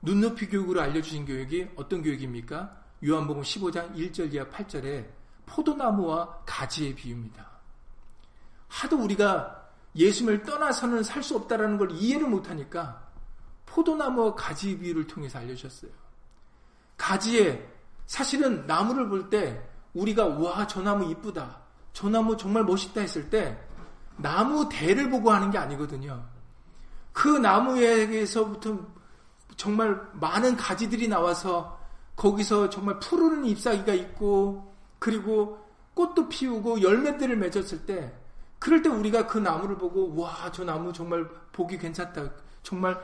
눈높이 0.02 0.48
교육으로 0.48 0.82
알려주신 0.82 1.28
교육이 1.28 1.68
어떤 1.76 2.02
교육입니까? 2.02 2.86
요한복음 3.04 3.44
15장 3.44 3.94
1절 3.96 4.34
이하 4.34 4.46
8절에 4.46 5.15
포도나무와 5.46 6.42
가지의 6.46 6.96
비유입니다. 6.96 7.46
하도 8.68 8.98
우리가 8.98 9.70
예수님을 9.96 10.44
떠나서는 10.44 11.04
살 11.04 11.24
수 11.24 11.36
없다라는 11.36 11.78
걸 11.78 11.92
이해를 11.92 12.28
못하니까 12.28 13.02
포도나무와 13.66 14.36
가지 14.36 14.78
비유를 14.78 15.08
통해서 15.08 15.40
알려주셨어요. 15.40 15.92
가지에 16.98 17.68
사실은 18.06 18.66
나무를 18.68 19.08
볼 19.10 19.30
때 19.30 19.62
우리가 19.94 20.26
와, 20.28 20.68
저 20.68 20.82
나무 20.82 21.10
이쁘다. 21.12 21.62
저 21.94 22.10
나무 22.10 22.36
정말 22.36 22.64
멋있다 22.66 23.00
했을 23.02 23.30
때 23.30 23.58
나무 24.18 24.68
대를 24.70 25.10
보고 25.10 25.32
하는 25.32 25.50
게 25.52 25.58
아니거든요. 25.58 26.24
그 27.14 27.30
나무에서부터 27.30 28.78
정말 29.56 30.02
많은 30.14 30.58
가지들이 30.58 31.08
나와서 31.08 31.80
거기서 32.18 32.70
정말 32.70 33.00
푸르른 33.00 33.46
잎사귀가 33.46 33.94
있고 33.94 34.75
그리고 35.06 35.64
꽃도 35.94 36.30
피우고 36.30 36.82
열매들을 36.82 37.38
맺었을 37.38 37.86
때 37.86 38.12
그럴 38.58 38.82
때 38.82 38.90
우리가 38.90 39.28
그 39.28 39.38
나무를 39.38 39.78
보고 39.78 40.20
와, 40.20 40.52
저 40.52 40.64
나무 40.64 40.92
정말 40.92 41.30
보기 41.52 41.78
괜찮다. 41.78 42.32
정말 42.64 43.00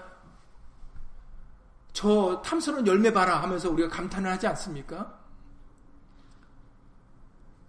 저 1.94 2.42
탐스러운 2.44 2.88
열매 2.88 3.14
봐라 3.14 3.40
하면서 3.44 3.70
우리가 3.70 3.88
감탄을 3.90 4.32
하지 4.32 4.48
않습니까? 4.48 5.16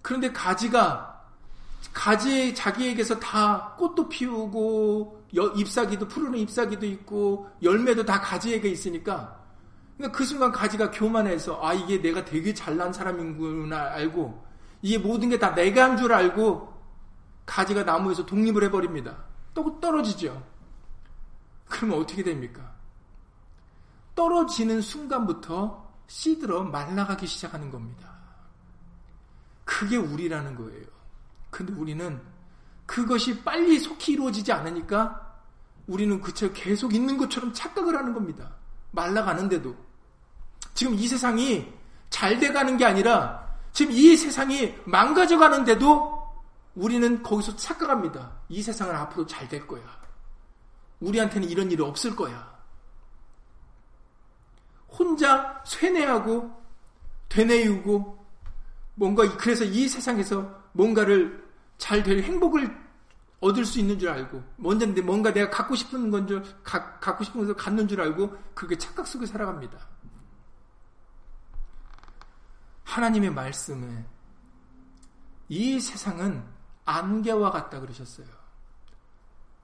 그런데 0.01 0.33
가지가 0.33 1.29
가지 1.93 2.55
자기에게서 2.55 3.21
다 3.21 3.75
꽃도 3.77 4.09
피우고 4.09 5.27
잎사귀도 5.31 6.09
푸르는 6.09 6.39
잎사귀도 6.39 6.87
있고 6.87 7.51
열매도 7.63 8.07
다 8.07 8.19
가지에게 8.19 8.71
있으니까 8.71 9.42
그러니까 10.03 10.19
그 10.19 10.25
순간 10.25 10.51
가지가 10.51 10.91
교만해서 10.91 11.61
아 11.63 11.73
이게 11.73 12.03
내가 12.03 12.25
되게 12.25 12.53
잘난 12.53 12.93
사람인구나 12.93 13.93
알고 13.93 14.45
이게 14.83 14.99
모든 14.99 15.29
게 15.29 15.39
다 15.39 15.55
내가 15.55 15.85
한 15.85 15.97
줄 15.97 16.13
알고 16.13 16.73
가지가 17.47 17.85
나무에서 17.85 18.27
독립을 18.27 18.65
해버립니다. 18.65 19.17
또 19.55 19.79
떨어지죠. 19.81 20.43
그러면 21.69 22.01
어떻게 22.01 22.25
됩니까? 22.25 22.73
떨어지는 24.17 24.81
순간부터 24.81 25.89
씨들어 26.09 26.65
말라가기 26.65 27.27
시작하는 27.27 27.71
겁니다. 27.71 28.11
그게 29.65 29.97
우리라는 29.97 30.57
거예요. 30.57 30.87
근데 31.51 31.73
우리는 31.75 32.21
그것이 32.87 33.43
빨리 33.45 33.79
속히 33.79 34.15
이루어지지 34.15 34.51
않으니까 34.53 35.39
우리는 35.87 36.21
그처 36.21 36.53
계속 36.53 36.93
있는 36.93 37.17
것처럼 37.17 37.53
착각을 37.53 37.97
하는 37.97 38.13
겁니다. 38.13 38.51
말라가는데도. 38.91 39.92
지금 40.75 40.95
이 40.95 41.07
세상이 41.09 41.73
잘 42.11 42.39
돼가는 42.39 42.77
게 42.77 42.85
아니라 42.85 43.43
지금 43.73 43.93
이 43.93 44.17
세상이 44.17 44.75
망가져 44.85 45.39
가는데도 45.39 46.21
우리는 46.75 47.23
거기서 47.23 47.57
착각합니다. 47.57 48.33
이 48.49 48.63
세상은 48.63 48.95
앞으로 48.97 49.27
잘 49.27 49.49
될 49.49 49.67
거야. 49.67 49.83
우리한테는 51.01 51.49
이런 51.49 51.71
일이 51.71 51.83
없을 51.83 52.15
거야. 52.15 52.53
혼자 54.89 55.63
쇠뇌하고 55.65 56.51
되뇌이고 57.29 58.27
뭔가 58.95 59.37
그래서 59.37 59.65
이 59.65 59.89
세상에서 59.89 60.63
뭔가를 60.73 61.43
잘 61.79 62.03
될 62.03 62.23
행복을 62.23 62.83
얻을 63.41 63.65
수 63.65 63.81
있는 63.81 63.99
줄 63.99 64.09
알고 64.09 64.43
먼저 64.57 64.87
뭔가 65.03 65.33
내가 65.33 65.51
갖고 65.51 65.75
싶은 65.75 66.11
건 66.11 66.27
줄 66.29 66.43
갖고 66.63 67.25
싶은 67.25 67.41
것을 67.41 67.55
갖는 67.55 67.89
줄 67.89 68.01
알고 68.01 68.37
그렇게 68.55 68.79
착각 68.79 69.07
속에 69.07 69.27
살아갑니다. 69.27 69.77
하나님의 72.93 73.31
말씀에 73.31 74.05
이 75.49 75.81
세상은 75.81 76.47
안개와 76.85 77.51
같다 77.51 77.81
그러셨어요. 77.81 78.27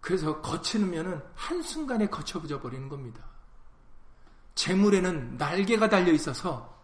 그래서 0.00 0.40
거치면은 0.40 1.22
한순간에 1.34 2.08
거쳐져 2.08 2.60
버리는 2.60 2.88
겁니다. 2.88 3.22
재물에는 4.54 5.36
날개가 5.36 5.90
달려 5.90 6.10
있어서 6.12 6.82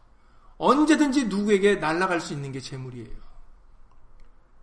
언제든지 0.58 1.26
누구에게 1.26 1.76
날아갈 1.76 2.20
수 2.20 2.34
있는 2.34 2.52
게 2.52 2.60
재물이에요. 2.60 3.24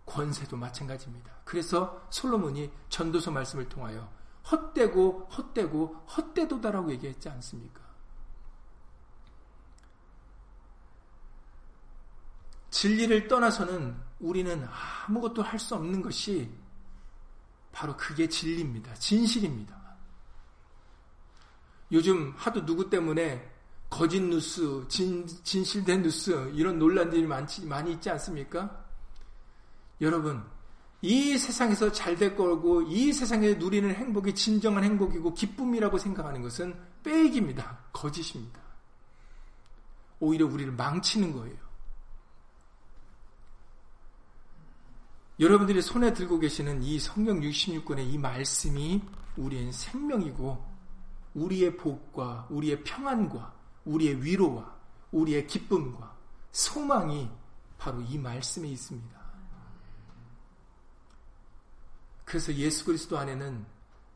권세도 0.06 0.56
마찬가지입니다. 0.56 1.32
그래서 1.44 2.06
솔로몬이 2.10 2.70
전도서 2.90 3.32
말씀을 3.32 3.68
통하여 3.68 4.08
헛되고 4.50 5.28
헛되고 5.36 6.04
헛되도다라고 6.16 6.92
얘기했지 6.92 7.28
않습니까? 7.28 7.80
진리를 12.72 13.28
떠나서는 13.28 13.94
우리는 14.18 14.66
아무것도 15.06 15.42
할 15.42 15.58
수 15.58 15.76
없는 15.76 16.02
것이 16.02 16.50
바로 17.70 17.96
그게 17.96 18.28
진리입니다. 18.28 18.94
진실입니다. 18.94 19.80
요즘 21.92 22.32
하도 22.36 22.64
누구 22.64 22.88
때문에 22.90 23.50
거짓 23.88 24.20
뉴스, 24.20 24.84
진, 24.88 25.26
진실된 25.26 26.02
뉴스, 26.02 26.50
이런 26.54 26.78
논란들이 26.78 27.26
많지, 27.26 27.66
많이 27.66 27.92
있지 27.92 28.08
않습니까? 28.10 28.84
여러분, 30.00 30.42
이 31.02 31.36
세상에서 31.36 31.92
잘 31.92 32.16
될 32.16 32.34
거고, 32.34 32.80
이 32.82 33.12
세상에 33.12 33.54
누리는 33.54 33.94
행복이 33.94 34.34
진정한 34.34 34.84
행복이고, 34.84 35.34
기쁨이라고 35.34 35.98
생각하는 35.98 36.40
것은 36.40 36.74
빼익입니다. 37.04 37.78
거짓입니다. 37.92 38.60
오히려 40.20 40.46
우리를 40.46 40.72
망치는 40.72 41.32
거예요. 41.32 41.61
여러분들이 45.42 45.82
손에 45.82 46.12
들고 46.12 46.38
계시는 46.38 46.84
이 46.84 47.00
성경 47.00 47.40
66권의 47.40 48.12
이 48.12 48.16
말씀이 48.16 49.02
우리의 49.36 49.72
생명이고, 49.72 50.64
우리의 51.34 51.76
복과 51.76 52.46
우리의 52.48 52.84
평안과 52.84 53.52
우리의 53.84 54.22
위로와 54.22 54.72
우리의 55.10 55.48
기쁨과 55.48 56.16
소망이 56.52 57.28
바로 57.76 58.00
이 58.02 58.18
말씀에 58.18 58.68
있습니다. 58.68 59.20
그래서 62.24 62.54
예수 62.54 62.84
그리스도 62.84 63.18
안에는 63.18 63.66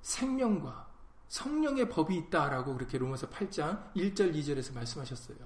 생명과 0.03 0.87
성령의 1.27 1.89
법이 1.89 2.17
있다라고 2.19 2.75
그렇게 2.75 2.99
로마서 2.99 3.29
8장 3.31 3.93
1절 3.95 4.33
2절에서 4.33 4.75
말씀하셨어요. 4.75 5.39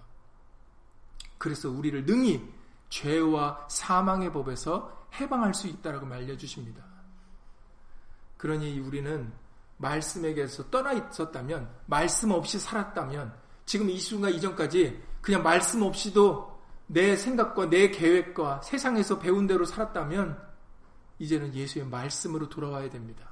그래서 1.39 1.71
우리를 1.71 2.05
능히 2.05 2.47
죄와 2.91 3.67
사망의 3.71 4.31
법에서 4.31 5.00
해방할 5.15 5.55
수 5.55 5.67
있다라고 5.67 6.07
알려주십니다. 6.07 6.83
그러니 8.37 8.79
우리는 8.81 9.33
말씀에게서 9.79 10.71
떠나 10.71 10.93
있었다면, 10.93 11.69
말씀 11.87 12.31
없이 12.31 12.59
살았다면, 12.59 13.35
지금 13.67 13.91
이 13.91 13.99
순간 13.99 14.33
이전까지 14.33 15.03
그냥 15.21 15.43
말씀 15.43 15.83
없이도 15.83 16.51
내 16.87 17.17
생각과 17.17 17.71
내 17.71 17.91
계획과 17.91 18.63
세상에서 18.63 19.19
배운 19.19 19.47
대로 19.47 19.65
살았다면, 19.65 20.51
이제는 21.19 21.55
예수의 21.55 21.87
말씀으로 21.87 22.49
돌아와야 22.49 22.89
됩니다. 22.89 23.29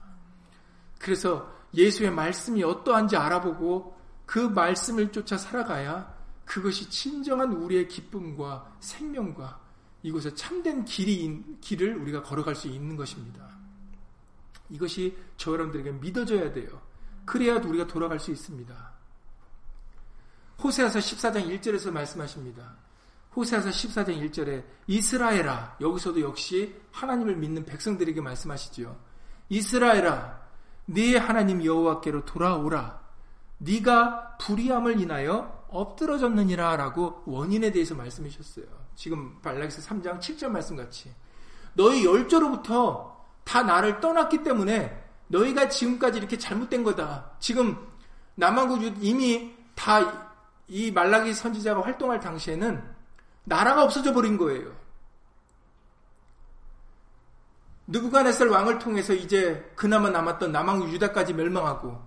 그래서 0.99 1.51
예수의 1.75 2.11
말씀이 2.11 2.63
어떠한지 2.63 3.17
알아보고 3.17 3.97
그 4.27 4.39
말씀을 4.39 5.11
쫓아 5.11 5.39
살아가야 5.39 6.15
그것이 6.45 6.89
진정한 6.91 7.53
우리의 7.53 7.89
기쁨과 7.89 8.77
생명과 8.81 9.61
이곳에 10.03 10.35
참된 10.35 10.85
길이, 10.85 11.45
길을 11.61 11.97
우리가 11.97 12.23
걸어갈 12.23 12.55
수 12.55 12.69
있는 12.69 12.97
것입니다. 12.97 13.59
이것이 14.71 15.17
저 15.37 15.53
여러분들에게 15.53 15.93
믿어져야 15.93 16.53
돼요. 16.53 16.81
그래야 17.25 17.57
우리가 17.57 17.87
돌아갈 17.87 18.21
수 18.21 18.31
있습니다. 18.31 18.93
호세아서 20.63 20.99
14장 20.99 21.49
1절에서 21.61 21.91
말씀하십니다. 21.91 22.77
호세아서 23.37 23.71
14장 23.71 24.31
1절에 24.31 24.65
이스라엘아 24.87 25.77
여기서도 25.81 26.21
역시 26.21 26.75
하나님을 26.91 27.37
믿는 27.37 27.65
백성들에게 27.65 28.21
말씀하시지요. 28.21 28.99
이스라엘아 29.49 30.49
네 30.87 31.17
하나님 31.17 31.65
여호와께로 31.65 32.25
돌아오라. 32.25 33.01
네가 33.59 34.39
불의함을 34.39 35.01
인하여 35.01 35.67
엎드러졌느니라라고 35.69 37.25
원인에 37.27 37.71
대해서 37.71 37.95
말씀하셨어요. 37.95 38.88
지금 38.99 39.41
발락에서 39.43 39.81
3장 39.83 40.19
7절 40.19 40.49
말씀 40.49 40.75
같이 40.75 41.15
너희 41.75 42.05
열조로부터 42.05 43.25
다 43.45 43.63
나를 43.63 44.01
떠났기 44.01 44.43
때문에 44.43 45.05
너희가 45.29 45.69
지금까지 45.69 46.19
이렇게 46.19 46.37
잘못된 46.37 46.83
거다. 46.83 47.31
지금 47.39 47.77
남한국 48.35 48.83
이미 49.01 49.55
다 49.77 50.29
이 50.69 50.91
말라기 50.91 51.33
선지자가 51.33 51.83
활동할 51.83 52.21
당시에는 52.21 52.83
나라가 53.45 53.85
없어져 53.85 54.13
버린 54.13 54.37
거예요. 54.37 54.77
느부갓네살 57.87 58.49
왕을 58.49 58.79
통해서 58.79 59.15
이제 59.15 59.73
그나마 59.75 60.11
남았던 60.11 60.53
남왕 60.53 60.91
유다까지 60.91 61.33
멸망하고 61.33 61.99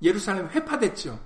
예루살렘 0.00 0.48
회파됐죠. 0.48 1.18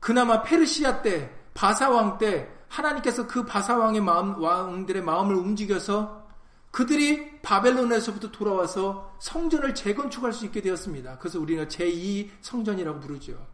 그나마 0.00 0.42
페르시아 0.42 1.02
때 1.02 1.30
바사 1.52 1.90
왕 1.90 2.16
때 2.16 2.55
하나님께서 2.68 3.26
그 3.26 3.44
바사 3.44 3.76
왕의 3.76 4.00
마음 4.00 4.42
왕들의 4.42 5.02
마음을 5.02 5.34
움직여서 5.34 6.26
그들이 6.70 7.40
바벨론에서부터 7.40 8.30
돌아와서 8.30 9.16
성전을 9.18 9.74
재건축할 9.74 10.32
수 10.32 10.44
있게 10.46 10.60
되었습니다. 10.60 11.18
그래서 11.18 11.40
우리가 11.40 11.66
제2 11.66 12.28
성전이라고 12.40 13.00
부르죠. 13.00 13.46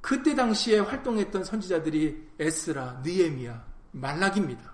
그때 0.00 0.34
당시에 0.34 0.80
활동했던 0.80 1.44
선지자들이 1.44 2.30
에스라, 2.38 3.02
느에미야, 3.04 3.64
말락입니다. 3.92 4.72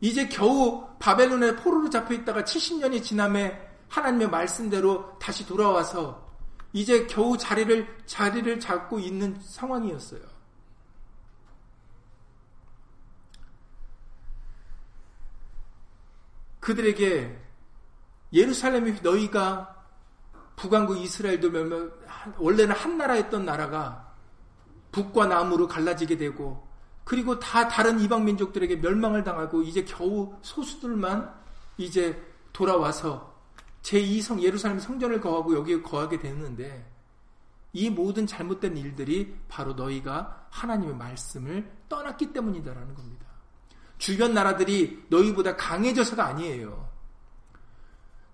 이제 0.00 0.28
겨우 0.28 0.86
바벨론의 0.98 1.56
포로로 1.56 1.88
잡혀 1.88 2.14
있다가 2.14 2.42
70년이 2.42 3.02
지남에 3.02 3.66
하나님의 3.88 4.28
말씀대로 4.28 5.18
다시 5.18 5.46
돌아와서 5.46 6.25
이제 6.72 7.06
겨우 7.06 7.38
자리를 7.38 8.04
자리를 8.06 8.60
잡고 8.60 8.98
있는 8.98 9.38
상황이었어요. 9.40 10.20
그들에게 16.60 17.38
예루살렘이 18.32 19.00
너희가 19.00 19.84
북왕국 20.56 20.98
이스라엘도 20.98 21.50
원래는 22.38 22.74
한 22.74 22.98
나라였던 22.98 23.44
나라가 23.44 24.12
북과 24.90 25.26
남으로 25.26 25.68
갈라지게 25.68 26.16
되고 26.16 26.66
그리고 27.04 27.38
다 27.38 27.68
다른 27.68 28.00
이방 28.00 28.24
민족들에게 28.24 28.76
멸망을 28.76 29.22
당하고 29.22 29.62
이제 29.62 29.84
겨우 29.84 30.34
소수들만 30.42 31.32
이제 31.76 32.20
돌아와서 32.52 33.35
제2성 33.86 34.42
예루살렘 34.42 34.80
성전을 34.80 35.20
거하고 35.20 35.54
여기에 35.54 35.82
거하게 35.82 36.18
되는데 36.18 36.84
이 37.72 37.88
모든 37.88 38.26
잘못된 38.26 38.76
일들이 38.76 39.36
바로 39.48 39.74
너희가 39.74 40.48
하나님의 40.50 40.96
말씀을 40.96 41.70
떠났기 41.88 42.32
때문이다라는 42.32 42.94
겁니다. 42.94 43.26
주변 43.98 44.34
나라들이 44.34 45.04
너희보다 45.08 45.56
강해져서가 45.56 46.26
아니에요. 46.26 46.90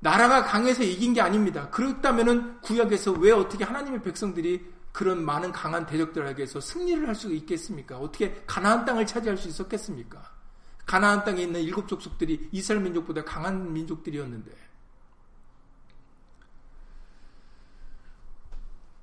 나라가 0.01 0.43
강해서 0.43 0.83
이긴 0.83 1.12
게 1.12 1.21
아닙니다. 1.21 1.69
그렇다면은 1.71 2.61
구약에서 2.62 3.12
왜 3.12 3.31
어떻게 3.31 3.65
하나님의 3.65 4.03
백성들이 4.03 4.73
그런 4.91 5.25
많은 5.25 5.53
강한 5.53 5.87
대적들에게서 5.87 6.61
승리를 6.61 7.07
할 7.07 7.15
수 7.15 7.33
있겠습니까? 7.33 7.99
어떻게 7.99 8.43
가나안 8.47 8.85
땅을 8.85 9.07
차지할 9.07 9.37
수 9.37 9.49
있었겠습니까? 9.49 10.33
가나안 10.87 11.25
땅에 11.25 11.43
있는 11.43 11.61
일곱 11.61 11.87
족속들이 11.88 12.49
이스라엘 12.53 12.83
민족보다 12.83 13.25
강한 13.25 13.73
민족들이었는데 13.73 14.62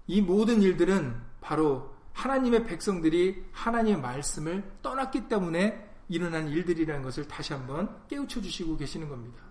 이 0.09 0.21
모든 0.21 0.63
일들은 0.63 1.15
바로 1.39 1.93
하나님의 2.13 2.65
백성들이 2.65 3.45
하나님의 3.51 4.01
말씀을 4.01 4.63
떠났기 4.81 5.29
때문에 5.29 5.87
일어난 6.09 6.49
일들이라는 6.49 7.03
것을 7.03 7.27
다시 7.27 7.53
한번 7.53 7.95
깨우쳐 8.07 8.41
주시고 8.41 8.75
계시는 8.75 9.07
겁니다. 9.07 9.43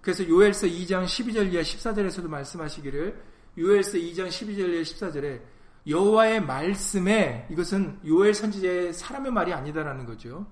그래서 0.00 0.26
요엘서 0.26 0.68
2장 0.68 1.04
12절 1.04 1.52
이하 1.52 1.62
14절에서도 1.62 2.26
말씀하시기를 2.26 3.22
요엘서 3.58 3.98
2장 3.98 4.28
12절 4.28 4.72
이하 4.72 4.82
14절에 4.82 5.42
여호와의 5.86 6.42
말씀에 6.42 7.46
이것은 7.50 8.00
요엘 8.06 8.32
선지자의 8.32 8.94
사람의 8.94 9.30
말이 9.30 9.52
아니다라는 9.52 10.06
거죠. 10.06 10.46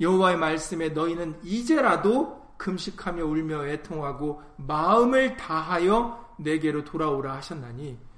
여호와의 0.00 0.38
말씀에 0.38 0.90
너희는 0.90 1.40
이제라도 1.42 2.54
금식하며 2.56 3.24
울며 3.24 3.66
애통하고 3.66 4.42
마음을 4.58 5.36
다하여 5.36 6.36
내게로 6.38 6.84
돌아오라 6.84 7.34
하셨나니 7.34 8.09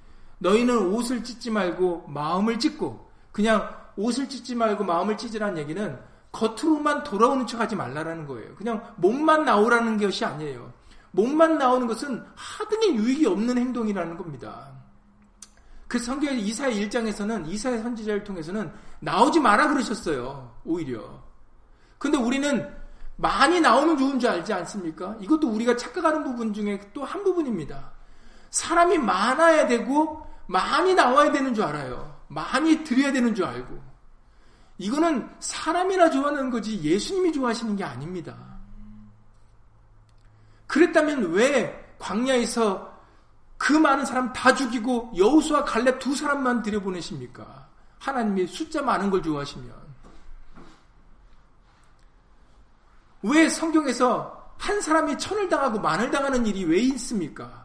너희는 0.43 0.77
옷을 0.93 1.23
찢지 1.23 1.51
말고 1.51 2.07
마음을 2.09 2.59
찢고 2.59 3.09
그냥 3.31 3.69
옷을 3.97 4.29
찢지 4.29 4.55
말고 4.57 4.85
마음을 4.85 5.17
찢으라는 5.17 5.59
얘기는 5.59 5.99
겉으로만 6.33 7.05
돌아오는 7.05 7.47
척 7.47 7.61
하지 7.61 7.77
말라라는 7.77 8.27
거예요. 8.27 8.55
그냥 8.57 8.83
몸만 8.97 9.45
나오라는 9.45 9.99
것이 9.99 10.25
아니에요. 10.25 10.73
몸만 11.13 11.59
나오는 11.59 11.87
것은 11.87 12.25
하등의 12.35 12.97
유익이 12.97 13.27
없는 13.27 13.57
행동이라는 13.59 14.17
겁니다. 14.17 14.69
그 15.87 15.99
성경 15.99 16.37
이사의 16.37 16.89
1장에서는 16.89 17.47
이사의 17.49 17.83
선지자를 17.83 18.25
통해서는 18.25 18.73
나오지 19.01 19.41
마라 19.41 19.69
그러셨어요. 19.69 20.51
오히려. 20.65 21.23
근데 21.99 22.17
우리는 22.17 22.67
많이 23.17 23.61
나오면 23.61 23.99
좋은 23.99 24.19
줄 24.19 24.31
알지 24.31 24.53
않습니까? 24.55 25.15
이것도 25.21 25.49
우리가 25.49 25.77
착각하는 25.77 26.25
부분 26.25 26.53
중에 26.55 26.81
또 26.95 27.05
한 27.05 27.23
부분입니다. 27.23 27.93
사람이 28.51 28.99
많아야 28.99 29.67
되고 29.67 30.27
많이 30.53 30.95
나와야 30.95 31.33
되는 31.33 31.55
줄 31.55 31.65
알아요. 31.65 32.15
많이 32.29 32.85
드려야 32.85 33.11
되는 33.11 33.35
줄 33.35 33.47
알고. 33.47 33.83
이거는 34.77 35.35
사람이나 35.41 36.11
좋아하는 36.11 36.51
거지 36.51 36.81
예수님이 36.83 37.33
좋아하시는 37.33 37.75
게 37.75 37.83
아닙니다. 37.83 38.37
그랬다면 40.67 41.33
왜 41.33 41.95
광야에서 41.99 42.93
그 43.57 43.73
많은 43.73 44.05
사람 44.05 44.33
다 44.33 44.55
죽이고 44.55 45.13
여우수와 45.17 45.65
갈렙 45.65 45.99
두 45.99 46.15
사람만 46.15 46.63
들여보내십니까? 46.63 47.69
하나님이 47.99 48.47
숫자 48.47 48.83
많은 48.83 49.09
걸 49.09 49.23
좋아하시면. 49.23 49.73
왜 53.23 53.49
성경에서 53.49 54.55
한 54.59 54.81
사람이 54.81 55.17
천을 55.17 55.49
당하고 55.49 55.79
만을 55.79 56.11
당하는 56.11 56.45
일이 56.47 56.65
왜 56.65 56.79
있습니까? 56.81 57.62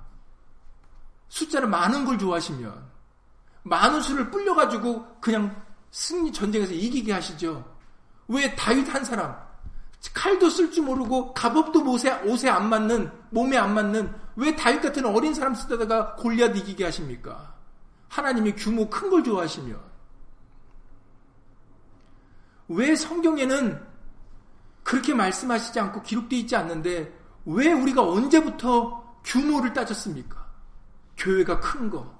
숫자를 1.30 1.68
많은 1.68 2.06
걸 2.06 2.18
좋아하시면 2.18 2.88
많은 3.63 4.02
수를 4.02 4.30
불려가지고 4.32 5.20
그냥 5.20 5.63
승리 5.92 6.32
전쟁에서 6.32 6.74
이기게 6.74 7.12
하시죠. 7.13 7.63
왜 8.28 8.56
다윗 8.56 8.94
한 8.94 9.04
사람 9.04 9.36
칼도 10.13 10.50
쓸 10.50 10.72
줄 10.72 10.84
모르고 10.86 11.34
갑옷도 11.34 11.84
옷에, 11.92 12.13
옷에 12.22 12.50
안 12.50 12.70
맞는 12.70 13.12
몸에 13.32 13.58
안 13.58 13.74
맞는 13.74 14.13
왜 14.36 14.56
다윗 14.56 14.82
같은 14.82 15.06
어린 15.06 15.34
사람 15.34 15.54
쓰다가 15.54 16.16
골리앗 16.16 16.56
이기게 16.56 16.86
하십니까? 16.86 17.56
하나님이 18.10 18.54
규모 18.56 18.90
큰 18.90 19.10
걸 19.10 19.24
좋아하시며 19.24 19.76
왜 22.70 22.96
성경에는 22.96 23.86
그렇게 24.84 25.13
말씀하시지 25.13 25.80
않고 25.80 26.02
기록되어 26.04 26.40
있지 26.40 26.56
않는데 26.56 27.13
왜 27.46 27.72
우리가 27.74 28.02
언제부터 28.02 29.20
규모를 29.24 29.74
따졌습니까? 29.74 30.37
교회가 31.17 31.60
큰 31.60 31.89
거, 31.89 32.13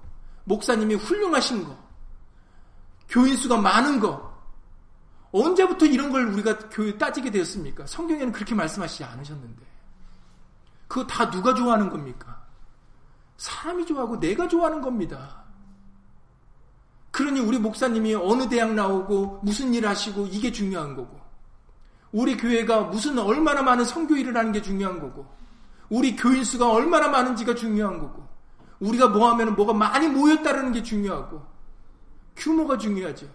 목사님이 0.45 0.95
훌륭하신 0.95 1.63
거, 1.63 1.77
교인 3.10 3.36
수가 3.36 3.57
많은 3.57 3.99
거, 3.99 4.36
언제부터 5.31 5.86
이런 5.86 6.12
걸 6.12 6.25
우리가 6.27 6.57
교회 6.69 6.97
따지게 6.97 7.31
되었습니까? 7.31 7.86
성경에는 7.86 8.31
그렇게 8.31 8.55
말씀하시지 8.55 9.03
않으셨는데. 9.03 9.65
그거 10.88 11.05
다 11.05 11.29
누가 11.29 11.53
좋아하는 11.53 11.89
겁니까? 11.89 12.45
사람이 13.38 13.86
좋아하고 13.86 14.19
내가 14.19 14.47
좋아하는 14.47 14.81
겁니다. 14.81 15.43
그러니 17.12 17.39
우리 17.39 17.60
목사님이 17.60 18.15
어느 18.15 18.47
대학 18.47 18.73
나오고 18.73 19.41
무슨 19.43 19.73
일 19.73 19.88
하시고 19.88 20.27
이게 20.27 20.51
중요한 20.51 20.95
거고. 20.95 21.19
우리 22.12 22.38
교회가 22.38 22.83
무슨 22.83 23.19
얼마나 23.19 23.62
많은 23.62 23.83
성교 23.83 24.15
일을 24.15 24.36
하는 24.36 24.51
게 24.51 24.62
중요한 24.62 24.99
거고. 24.99 25.27
우리 25.89 26.15
교인 26.15 26.43
수가 26.43 26.71
얼마나 26.71 27.10
많은지가 27.10 27.55
중요한 27.55 27.99
거고. 27.99 28.27
우리가 28.80 29.08
뭐 29.08 29.30
하면 29.32 29.56
뭐가 29.56 29.74
많이 29.74 30.08
모였다는 30.08 30.72
게 30.72 30.84
중요하고. 30.84 31.42
규모가 32.36 32.78
중요하죠. 32.78 33.28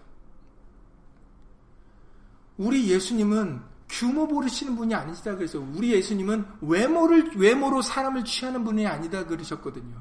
우리 2.57 2.89
예수님은 2.89 3.61
규모 3.89 4.25
모르시는 4.25 4.75
분이 4.75 4.93
아니시다 4.95 5.35
그래서 5.35 5.59
우리 5.59 5.91
예수님은 5.91 6.45
외모를 6.61 7.31
외모로 7.35 7.81
사람을 7.81 8.23
취하는 8.25 8.63
분이 8.63 8.87
아니다 8.87 9.25
그러셨거든요. 9.25 9.95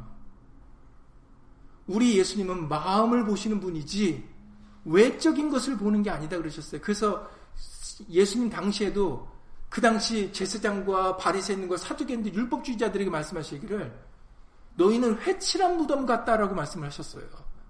우리 1.86 2.18
예수님은 2.18 2.68
마음을 2.68 3.24
보시는 3.24 3.60
분이지 3.60 4.26
외적인 4.84 5.50
것을 5.50 5.76
보는 5.76 6.02
게 6.02 6.10
아니다 6.10 6.38
그러셨어요. 6.38 6.80
그래서 6.80 7.28
예수님 8.08 8.48
당시에도 8.48 9.28
그 9.68 9.80
당시 9.80 10.32
제사장과 10.32 11.16
바리새인과 11.16 11.76
사두개인들 11.76 12.34
율법주의자들에게 12.34 13.10
말씀하시기를 13.10 14.11
너희는 14.74 15.18
회칠한 15.20 15.76
무덤 15.76 16.06
같다라고 16.06 16.54
말씀을 16.54 16.86
하셨어요. 16.88 17.24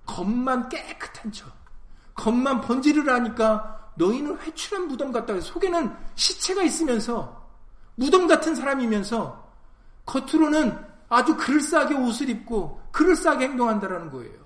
겉만 0.06 0.68
깨끗한 0.68 1.32
척, 1.32 1.52
겉만 2.14 2.60
번지르 2.60 3.08
하니까 3.08 3.92
너희는 3.96 4.38
회출한 4.38 4.88
무덤 4.88 5.12
같다. 5.12 5.38
속에는 5.40 5.94
시체가 6.14 6.62
있으면서 6.62 7.42
무덤 7.94 8.26
같은 8.26 8.54
사람이면서 8.54 9.52
겉으로는 10.06 10.78
아주 11.08 11.36
그럴싸하게 11.36 11.94
옷을 11.94 12.28
입고 12.30 12.80
그럴싸하게 12.90 13.48
행동한다라는 13.48 14.10
거예요. 14.10 14.42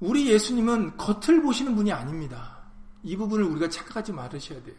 우리 0.00 0.28
예수님은 0.28 0.96
겉을 0.96 1.42
보시는 1.42 1.76
분이 1.76 1.92
아닙니다. 1.92 2.58
이 3.04 3.16
부분을 3.16 3.44
우리가 3.44 3.68
착각하지 3.68 4.12
말으셔야 4.12 4.60
돼요. 4.64 4.76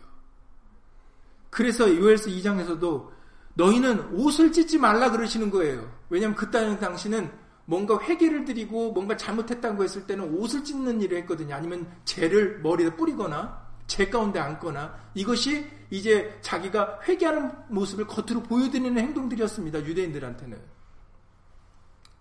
그래서 1.49 1.87
요엘서 1.87 2.29
2장에서도 2.29 3.09
너희는 3.55 4.13
옷을 4.15 4.51
찢지 4.51 4.77
말라 4.77 5.11
그러시는 5.11 5.49
거예요. 5.51 5.91
왜냐하면 6.09 6.35
그 6.35 6.49
당시는 6.49 7.31
뭔가 7.65 7.99
회개를 7.99 8.45
드리고 8.45 8.91
뭔가 8.91 9.15
잘못했다고 9.15 9.83
했을 9.83 10.05
때는 10.05 10.35
옷을 10.37 10.63
찢는 10.63 11.01
일을 11.01 11.19
했거든요. 11.19 11.55
아니면 11.55 11.89
죄를 12.05 12.59
머리에 12.59 12.89
뿌리거나 12.95 13.63
죄 13.87 14.09
가운데 14.09 14.39
앉거나 14.39 14.95
이것이 15.13 15.69
이제 15.89 16.37
자기가 16.41 17.01
회개하는 17.07 17.51
모습을 17.69 18.07
겉으로 18.07 18.41
보여드리는 18.43 18.97
행동들이었습니다. 18.97 19.85
유대인들한테는. 19.85 20.59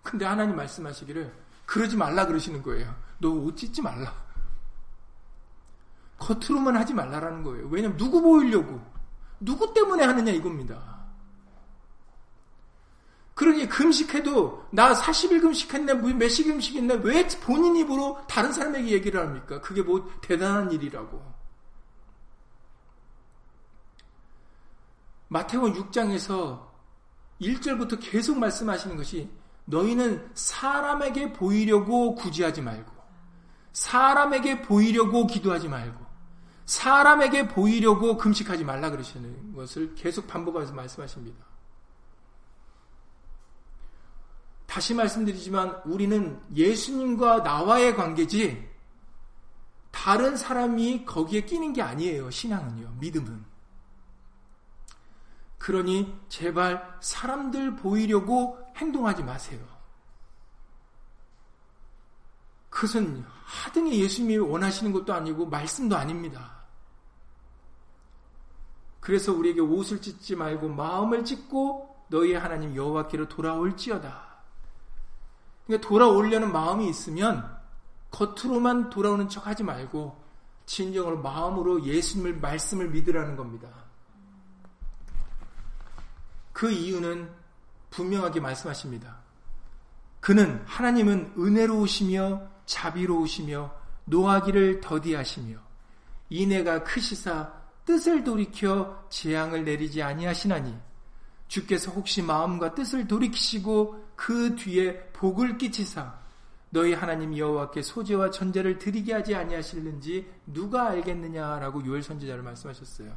근데 0.03 0.25
하나님 0.25 0.55
말씀하시기를 0.55 1.33
그러지 1.65 1.95
말라 1.97 2.27
그러시는 2.27 2.61
거예요. 2.61 2.93
너 3.19 3.29
옷 3.29 3.57
찢지 3.57 3.81
말라. 3.81 4.13
겉으로만 6.19 6.75
하지 6.77 6.93
말라라는 6.93 7.43
거예요. 7.43 7.67
왜냐면 7.69 7.97
누구 7.97 8.21
보이려고 8.21 8.79
누구 9.39 9.73
때문에 9.73 10.03
하느냐 10.03 10.31
이겁니다. 10.31 10.92
그러니 13.35 13.67
금식해도 13.67 14.67
나 14.71 14.93
40일 14.93 15.41
금식했네, 15.41 15.95
몇시 15.95 16.43
금식했네, 16.43 16.95
왜 17.03 17.27
본인 17.41 17.75
입으로 17.75 18.19
다른 18.27 18.51
사람에게 18.51 18.91
얘기를 18.91 19.19
합니까? 19.19 19.59
그게 19.61 19.81
뭐 19.81 20.07
대단한 20.21 20.71
일이라고. 20.71 21.33
마태원 25.29 25.73
6장에서 25.73 26.67
1절부터 27.41 27.97
계속 27.99 28.37
말씀하시는 28.37 28.95
것이 28.95 29.29
너희는 29.65 30.29
사람에게 30.35 31.33
보이려고 31.33 32.13
구제하지 32.13 32.61
말고, 32.61 32.91
사람에게 33.71 34.61
보이려고 34.61 35.25
기도하지 35.25 35.69
말고, 35.69 36.05
사람에게 36.65 37.47
보이려고 37.47 38.15
금식하지 38.15 38.63
말라 38.63 38.91
그러시는 38.91 39.53
것을 39.55 39.95
계속 39.95 40.27
반복하면서 40.27 40.75
말씀하십니다. 40.75 41.52
다시 44.73 44.95
말씀드리지만 44.95 45.83
우리는 45.85 46.41
예수님과 46.55 47.41
나와의 47.41 47.95
관계지 47.95 48.67
다른 49.91 50.35
사람이 50.35 51.05
거기에 51.05 51.41
끼는 51.41 51.73
게 51.73 51.83
아니에요. 51.83 52.31
신앙은요. 52.31 52.95
믿음은. 52.99 53.45
그러니 55.59 56.19
제발 56.27 56.97
사람들 57.01 57.75
보이려고 57.75 58.57
행동하지 58.75 59.21
마세요. 59.21 59.63
그것은 62.71 63.23
하등의 63.45 63.99
예수님이 63.99 64.37
원하시는 64.39 64.91
것도 64.91 65.13
아니고 65.13 65.45
말씀도 65.45 65.95
아닙니다. 65.95 66.63
그래서 68.99 69.31
우리에게 69.31 69.61
옷을 69.61 70.01
찢지 70.01 70.35
말고 70.35 70.69
마음을 70.69 71.23
찢고 71.23 72.07
너희의 72.07 72.39
하나님 72.39 72.75
여호와께로 72.75 73.29
돌아올지어다. 73.29 74.32
그러니까 75.65 75.87
돌아오려는 75.87 76.51
마음이 76.51 76.89
있으면 76.89 77.49
겉으로만 78.11 78.89
돌아오는 78.89 79.27
척 79.29 79.47
하지 79.47 79.63
말고 79.63 80.21
진정으로 80.65 81.21
마음으로 81.21 81.83
예수님을 81.83 82.39
말씀을 82.39 82.89
믿으라는 82.89 83.35
겁니다. 83.35 83.69
그 86.51 86.71
이유는 86.71 87.29
분명하게 87.89 88.39
말씀하십니다. 88.39 89.17
그는 90.19 90.63
하나님은 90.65 91.33
은혜로우시며 91.37 92.47
자비로우시며 92.65 93.73
노하기를 94.05 94.81
더디하시며 94.81 95.57
이내가 96.29 96.83
크시사 96.83 97.51
뜻을 97.85 98.23
돌이켜 98.23 99.05
재앙을 99.09 99.65
내리지 99.65 100.01
아니하시나니 100.01 100.77
주께서 101.53 101.91
혹시 101.91 102.23
마음과 102.23 102.73
뜻을 102.73 103.07
돌이키시고 103.07 104.13
그 104.15 104.55
뒤에 104.55 105.09
복을 105.13 105.59
끼치사 105.59 106.19
너희 106.71 106.93
하나님 106.93 107.37
여호와께 107.37 107.83
소재와 107.83 108.31
전제를 108.31 108.79
드리게 108.79 109.13
하지 109.13 109.35
아니하실는지 109.35 110.27
누가 110.47 110.89
알겠느냐라고 110.89 111.85
요엘 111.85 112.01
선지자를 112.01 112.41
말씀하셨어요. 112.41 113.15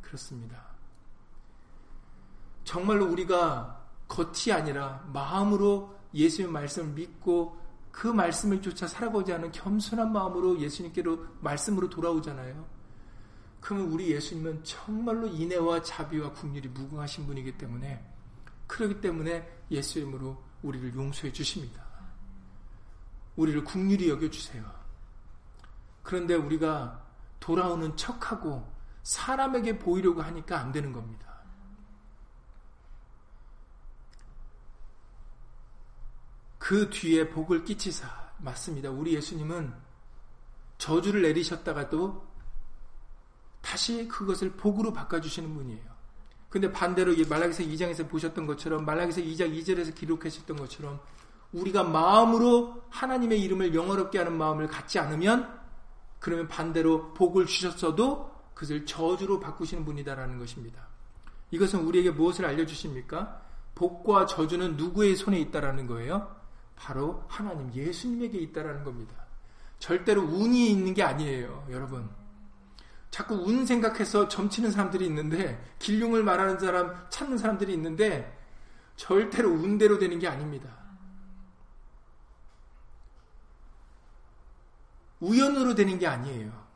그렇습니다. 0.00 0.60
정말로 2.64 3.06
우리가 3.12 3.86
겉이 4.08 4.52
아니라 4.52 5.08
마음으로 5.12 5.94
예수의 6.12 6.48
말씀을 6.48 6.94
믿고 6.94 7.60
그 7.92 8.08
말씀을 8.08 8.60
쫓아 8.60 8.88
살아가지 8.88 9.32
않은 9.34 9.52
겸손한 9.52 10.10
마음으로 10.12 10.58
예수님께로 10.58 11.26
말씀으로 11.42 11.88
돌아오잖아요. 11.88 12.77
그러면 13.60 13.88
우리 13.88 14.10
예수님은 14.12 14.64
정말로 14.64 15.26
인애와 15.26 15.82
자비와 15.82 16.32
국률이 16.32 16.68
무궁하신 16.68 17.26
분이기 17.26 17.58
때문에 17.58 18.04
그렇기 18.66 19.00
때문에 19.00 19.64
예수 19.70 19.98
이름으로 19.98 20.42
우리를 20.62 20.94
용서해 20.94 21.32
주십니다. 21.32 21.84
우리를 23.36 23.64
국률이 23.64 24.08
여겨주세요. 24.08 24.78
그런데 26.02 26.34
우리가 26.34 27.06
돌아오는 27.40 27.96
척하고 27.96 28.70
사람에게 29.02 29.78
보이려고 29.78 30.22
하니까 30.22 30.58
안 30.58 30.72
되는 30.72 30.92
겁니다. 30.92 31.28
그 36.58 36.90
뒤에 36.90 37.30
복을 37.30 37.64
끼치사 37.64 38.06
맞습니다. 38.38 38.90
우리 38.90 39.14
예수님은 39.14 39.72
저주를 40.76 41.22
내리셨다가도 41.22 42.27
다시 43.60 44.08
그것을 44.08 44.52
복으로 44.52 44.92
바꿔주시는 44.92 45.54
분이에요. 45.54 45.98
근데 46.48 46.72
반대로 46.72 47.12
말라기서 47.28 47.62
2장에서 47.64 48.08
보셨던 48.08 48.46
것처럼 48.46 48.84
말라기서 48.84 49.20
2장 49.20 49.54
2절에서 49.58 49.94
기록하셨던 49.94 50.56
것처럼 50.56 51.00
우리가 51.52 51.84
마음으로 51.84 52.82
하나님의 52.90 53.40
이름을 53.42 53.74
영어롭게 53.74 54.18
하는 54.18 54.36
마음을 54.36 54.66
갖지 54.68 54.98
않으면 54.98 55.58
그러면 56.18 56.48
반대로 56.48 57.12
복을 57.14 57.46
주셨어도 57.46 58.34
그것을 58.54 58.86
저주로 58.86 59.38
바꾸시는 59.40 59.84
분이다라는 59.84 60.38
것입니다. 60.38 60.88
이것은 61.50 61.80
우리에게 61.80 62.10
무엇을 62.10 62.44
알려주십니까? 62.44 63.42
복과 63.74 64.26
저주는 64.26 64.76
누구의 64.76 65.16
손에 65.16 65.38
있다라는 65.40 65.86
거예요? 65.86 66.34
바로 66.76 67.24
하나님 67.28 67.72
예수님에게 67.72 68.38
있다라는 68.38 68.84
겁니다. 68.84 69.14
절대로 69.78 70.22
운이 70.22 70.70
있는 70.70 70.94
게 70.94 71.02
아니에요, 71.02 71.66
여러분. 71.70 72.08
자꾸 73.10 73.34
운 73.34 73.64
생각해서 73.66 74.28
점치는 74.28 74.70
사람들이 74.70 75.06
있는데, 75.06 75.62
길흉을 75.78 76.22
말하는 76.22 76.58
사람, 76.58 77.08
찾는 77.10 77.38
사람들이 77.38 77.72
있는데, 77.74 78.36
절대로 78.96 79.50
운대로 79.50 79.98
되는 79.98 80.18
게 80.18 80.28
아닙니다. 80.28 80.76
우연으로 85.20 85.74
되는 85.74 85.98
게 85.98 86.06
아니에요. 86.06 86.68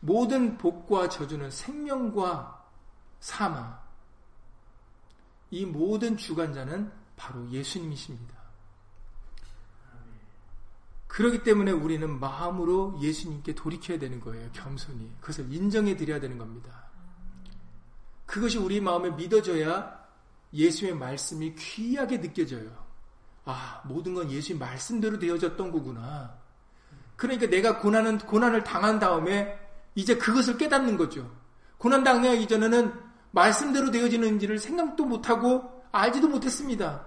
모든 0.00 0.58
복과 0.58 1.08
저주는 1.08 1.50
생명과 1.50 2.62
사망. 3.20 3.82
이 5.50 5.64
모든 5.64 6.16
주관자는 6.16 6.92
바로 7.16 7.48
예수님이십니다. 7.50 8.43
그렇기 11.14 11.44
때문에 11.44 11.70
우리는 11.70 12.18
마음으로 12.18 12.98
예수님께 13.00 13.54
돌이켜야 13.54 14.00
되는 14.00 14.20
거예요. 14.20 14.50
겸손히. 14.52 15.12
그것을 15.20 15.46
인정해 15.48 15.96
드려야 15.96 16.18
되는 16.18 16.38
겁니다. 16.38 16.88
그것이 18.26 18.58
우리 18.58 18.80
마음에 18.80 19.10
믿어져야 19.10 19.96
예수의 20.52 20.96
말씀이 20.96 21.54
귀하게 21.54 22.20
느껴져요. 22.20 22.68
아, 23.44 23.80
모든 23.84 24.14
건 24.14 24.28
예수의 24.28 24.58
말씀대로 24.58 25.20
되어졌던 25.20 25.70
거구나. 25.70 26.36
그러니까 27.14 27.46
내가 27.46 27.78
고난은, 27.78 28.18
고난을 28.18 28.64
당한 28.64 28.98
다음에 28.98 29.56
이제 29.94 30.16
그것을 30.16 30.58
깨닫는 30.58 30.96
거죠. 30.96 31.30
고난 31.78 32.02
당하기 32.02 32.48
전에는 32.48 32.92
말씀대로 33.30 33.92
되어지는지를 33.92 34.58
생각도 34.58 35.04
못하고 35.04 35.84
알지도 35.92 36.26
못했습니다. 36.26 37.06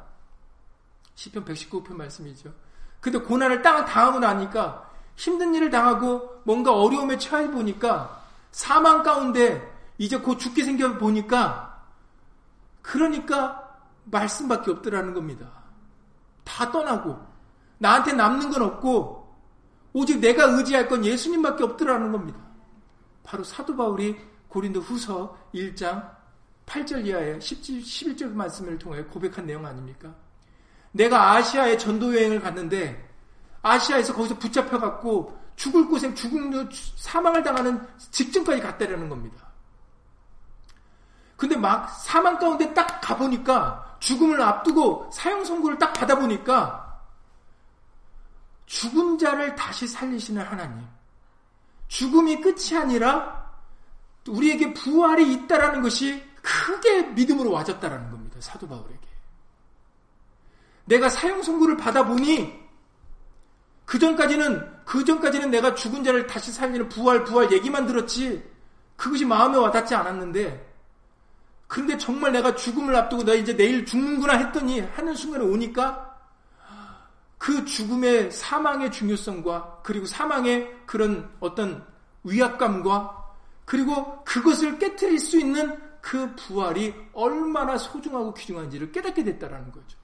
시편 1.15 1.43
119편 1.43 1.93
말씀이죠. 1.93 2.66
근데 2.99 3.19
고난을 3.19 3.61
딱 3.61 3.85
당하고 3.85 4.19
나니까 4.19 4.89
힘든 5.15 5.53
일을 5.55 5.69
당하고 5.69 6.41
뭔가 6.43 6.73
어려움에 6.73 7.17
처해 7.17 7.49
보니까 7.51 8.21
사망 8.51 9.03
가운데 9.03 9.75
이제 9.97 10.17
곧 10.17 10.37
죽게 10.37 10.63
생겨 10.63 10.97
보니까 10.97 11.83
그러니까 12.81 13.77
말씀밖에 14.05 14.71
없더라는 14.71 15.13
겁니다. 15.13 15.49
다 16.43 16.71
떠나고 16.71 17.17
나한테 17.79 18.13
남는 18.13 18.49
건 18.49 18.61
없고 18.61 19.27
오직 19.93 20.19
내가 20.19 20.45
의지할 20.45 20.87
건 20.87 21.03
예수님밖에 21.03 21.63
없더라는 21.63 22.11
겁니다. 22.11 22.39
바로 23.23 23.43
사도 23.43 23.75
바울이 23.75 24.15
고린도 24.47 24.79
후서 24.79 25.37
1장 25.53 26.15
8절 26.65 27.05
이하의 27.05 27.39
11절 27.39 28.31
말씀을 28.33 28.77
통해 28.77 29.03
고백한 29.03 29.45
내용 29.45 29.65
아닙니까? 29.65 30.13
내가 30.91 31.33
아시아에 31.33 31.77
전도 31.77 32.15
여행을 32.15 32.41
갔는데 32.41 33.07
아시아에서 33.61 34.13
거기서 34.13 34.37
붙잡혀 34.37 34.79
갖고 34.79 35.37
죽을 35.55 35.87
곳에 35.87 36.13
죽음 36.13 36.69
사망을 36.71 37.43
당하는 37.43 37.85
직전까지 38.11 38.61
갔다라는 38.61 39.09
겁니다. 39.09 39.47
근데 41.35 41.55
막 41.55 41.87
사망 41.89 42.37
가운데 42.37 42.73
딱 42.73 42.99
가보니까 43.01 43.97
죽음을 43.99 44.41
앞두고 44.41 45.09
사형 45.13 45.45
선고를 45.45 45.77
딱 45.77 45.93
받아보니까 45.93 47.01
죽은 48.65 49.17
자를 49.17 49.55
다시 49.55 49.87
살리시는 49.87 50.43
하나님. 50.43 50.85
죽음이 51.87 52.41
끝이 52.41 52.77
아니라 52.77 53.47
우리에게 54.27 54.73
부활이 54.73 55.31
있다라는 55.33 55.81
것이 55.81 56.23
크게 56.41 57.03
믿음으로 57.13 57.51
와졌다라는 57.51 58.11
겁니다. 58.11 58.37
사도 58.39 58.67
바울에게. 58.67 59.07
내가 60.87 61.09
사형 61.09 61.43
선고를 61.43 61.77
받아보니 61.77 62.67
그 63.85 63.99
전까지는 63.99 64.83
그 64.85 65.03
전까지는 65.05 65.51
내가 65.51 65.75
죽은 65.75 66.03
자를 66.03 66.27
다시 66.27 66.51
살리는 66.51 66.89
부활 66.89 67.23
부활 67.23 67.51
얘기만 67.51 67.85
들었지 67.85 68.43
그것이 68.95 69.25
마음에 69.25 69.57
와닿지 69.57 69.93
않았는데 69.95 70.65
근데 71.67 71.97
정말 71.97 72.31
내가 72.31 72.55
죽음을 72.55 72.95
앞두고 72.95 73.23
나 73.23 73.33
이제 73.33 73.55
내일 73.55 73.85
죽는구나 73.85 74.37
했더니 74.37 74.79
하는 74.79 75.13
순간에 75.13 75.43
오니까 75.43 76.17
그 77.37 77.65
죽음의 77.65 78.31
사망의 78.31 78.91
중요성과 78.91 79.81
그리고 79.83 80.05
사망의 80.05 80.83
그런 80.85 81.29
어떤 81.39 81.85
위압감과 82.23 83.25
그리고 83.65 84.23
그것을 84.23 84.79
깨뜨릴 84.79 85.19
수 85.19 85.37
있는 85.37 85.77
그 86.01 86.33
부활이 86.35 86.95
얼마나 87.13 87.77
소중하고 87.77 88.33
귀중한지를 88.33 88.93
깨닫게 88.93 89.25
됐다라는 89.25 89.71
거죠. 89.71 89.97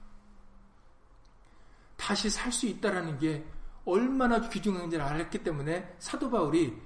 다시 2.03 2.29
살 2.29 2.51
수 2.51 2.65
있다라는 2.65 3.17
게 3.17 3.45
얼마나 3.85 4.49
귀중한지를 4.49 5.01
알았기 5.01 5.41
때문에 5.41 5.95
사도 5.99 6.29
바울이 6.29 6.77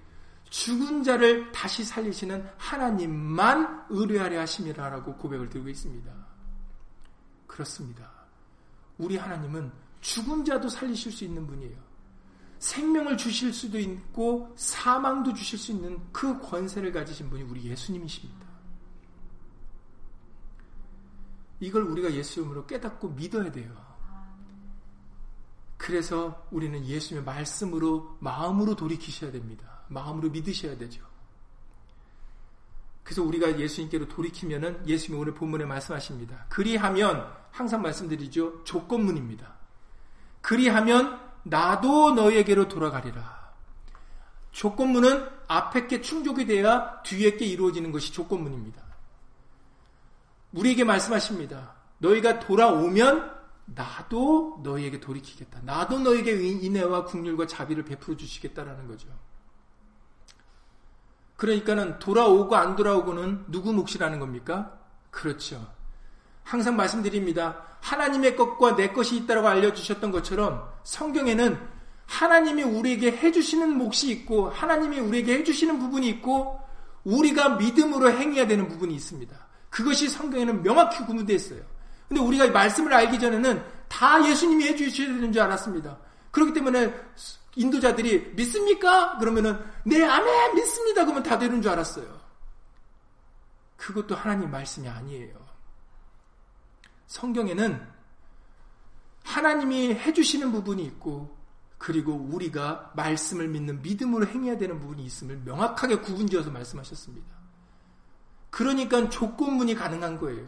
죽은 0.51 1.01
자를 1.01 1.51
다시 1.51 1.84
살리시는 1.84 2.47
하나님만 2.57 3.88
의뢰하려 3.89 4.39
하심이라라고 4.41 5.15
고백을 5.15 5.49
드리고 5.49 5.70
있습니다. 5.70 6.13
그렇습니다. 7.47 8.11
우리 8.99 9.18
하나님은 9.18 9.72
죽은 10.01 10.45
자도 10.45 10.70
살리실 10.70 11.11
수 11.11 11.24
있는 11.24 11.47
분이에요. 11.47 11.76
생명을 12.59 13.18
주실 13.18 13.51
수도 13.53 13.80
있고 13.80 14.53
사망도 14.55 15.34
주실 15.34 15.57
수 15.57 15.72
있는 15.72 15.99
그 16.11 16.39
권세를 16.39 16.91
가지신 16.91 17.32
분이 17.32 17.41
우리 17.41 17.63
예수님이십니다. 17.63 18.45
이걸 21.59 21.82
우리가 21.84 22.13
예수 22.13 22.39
이름으로 22.39 22.68
깨닫고 22.68 23.09
믿어야 23.09 23.51
돼요. 23.51 23.87
그래서 25.78 26.47
우리는 26.51 26.86
예수님의 26.86 27.23
말씀으로 27.23 28.17
마음으로 28.19 28.75
돌이키셔야 28.75 29.32
됩니다. 29.32 29.82
마음으로 29.88 30.30
믿으셔야 30.30 30.78
되죠. 30.78 31.05
그래서 33.03 33.23
우리가 33.23 33.57
예수님께로 33.57 34.09
돌이키면은 34.09 34.86
예수님이 34.86 35.21
오늘 35.21 35.34
본문에 35.34 35.63
말씀하십니다. 35.65 36.45
그리하면 36.49 37.32
항상 37.51 37.82
말씀드리죠. 37.82 38.65
조건문입니다. 38.65 39.55
그리하면 40.41 41.21
나도 41.43 42.11
너에게로 42.15 42.67
돌아가리라. 42.67 43.38
조건문은 44.51 45.30
앞에 45.47 45.88
게 45.88 46.01
충족이 46.01 46.45
돼야 46.47 47.01
뒤에 47.03 47.38
게 47.38 47.45
이루어지는 47.45 47.91
것이 47.91 48.11
조건문입니다. 48.11 48.82
우리에게 50.51 50.84
말씀하십니다. 50.84 51.75
너희가 51.99 52.39
돌아오면 52.39 53.37
나도 53.68 54.61
너희에게 54.63 54.99
돌이키겠다. 54.99 55.59
나도 55.63 55.99
너에게 55.99 56.32
인애와 56.32 57.05
국률과 57.05 57.47
자비를 57.47 57.84
베풀어 57.84 58.15
주시겠다라는 58.15 58.88
거죠. 58.88 59.07
그러니까는 61.36 61.99
돌아오고 61.99 62.55
안 62.55 62.76
돌아오고는 62.76 63.45
누구 63.49 63.74
몫이라는 63.74 64.20
겁니까? 64.20 64.80
그렇죠. 65.11 65.74
항상 66.43 66.76
말씀드립니다. 66.76 67.63
하나님의 67.82 68.36
것과 68.36 68.76
내 68.76 68.91
것이 68.91 69.18
있다고 69.18 69.47
알려주셨던 69.47 70.11
것처럼 70.11 70.68
성경에는 70.84 71.59
하나님이 72.05 72.63
우리에게 72.63 73.11
해주시는 73.11 73.78
몫이 73.78 74.09
있고 74.11 74.49
하나님이 74.49 74.99
우리에게 74.99 75.39
해주시는 75.39 75.78
부분이 75.78 76.07
있고 76.09 76.59
우리가 77.03 77.57
믿음으로 77.57 78.11
행해야 78.11 78.47
되는 78.47 78.68
부분이 78.68 78.95
있습니다. 78.95 79.36
그것이 79.70 80.07
성경에는 80.07 80.63
명확히 80.63 81.03
구분되어 81.05 81.36
있어요. 81.36 81.61
근데 82.08 82.22
우리가 82.22 82.47
말씀을 82.47 82.93
알기 82.93 83.20
전에는 83.20 83.64
다 83.89 84.26
예수님이 84.28 84.66
해주셔야 84.66 85.08
되는 85.08 85.32
줄 85.32 85.41
알았습니다. 85.41 85.97
그렇기 86.32 86.53
때문에 86.53 86.93
인도자들이 87.55 88.34
믿습니까? 88.36 89.18
그러면은 89.18 89.60
네 89.84 90.03
아멘 90.03 90.55
믿습니다. 90.55 91.03
그러면 91.03 91.24
다 91.24 91.38
되는 91.38 91.62
줄 91.62 91.72
알았어요. 91.72 92.18
그것도 93.78 94.16
하나님 94.16 94.51
말씀이 94.51 94.88
아니에요. 94.88 95.36
성경에는 97.08 97.88
하나님이 99.24 99.93
해주시는 99.93 100.51
부분이 100.51 100.84
있고 100.86 101.36
그리고 101.78 102.14
우리가 102.14 102.91
말씀을 102.95 103.47
믿는 103.47 103.82
믿음으로 103.82 104.26
행해야 104.26 104.58
되는 104.58 104.80
부분이 104.80 105.03
있음을 105.05 105.38
명확하게 105.43 105.97
구분지어서 105.99 106.49
말씀하셨습니다. 106.51 107.36
그러니까 108.49 109.10
조건문이 109.10 109.76
가능한 109.76 110.18
거예요. 110.20 110.47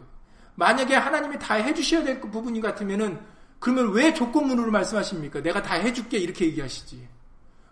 만약에 0.60 0.94
하나님이 0.94 1.38
다 1.38 1.54
해주셔야 1.54 2.04
될 2.04 2.20
부분이 2.20 2.60
같으면은 2.60 3.18
그러면 3.58 3.92
왜 3.92 4.12
조건문으로 4.12 4.70
말씀하십니까? 4.70 5.42
내가 5.42 5.62
다 5.62 5.76
해줄게 5.76 6.18
이렇게 6.18 6.44
얘기하시지. 6.44 7.08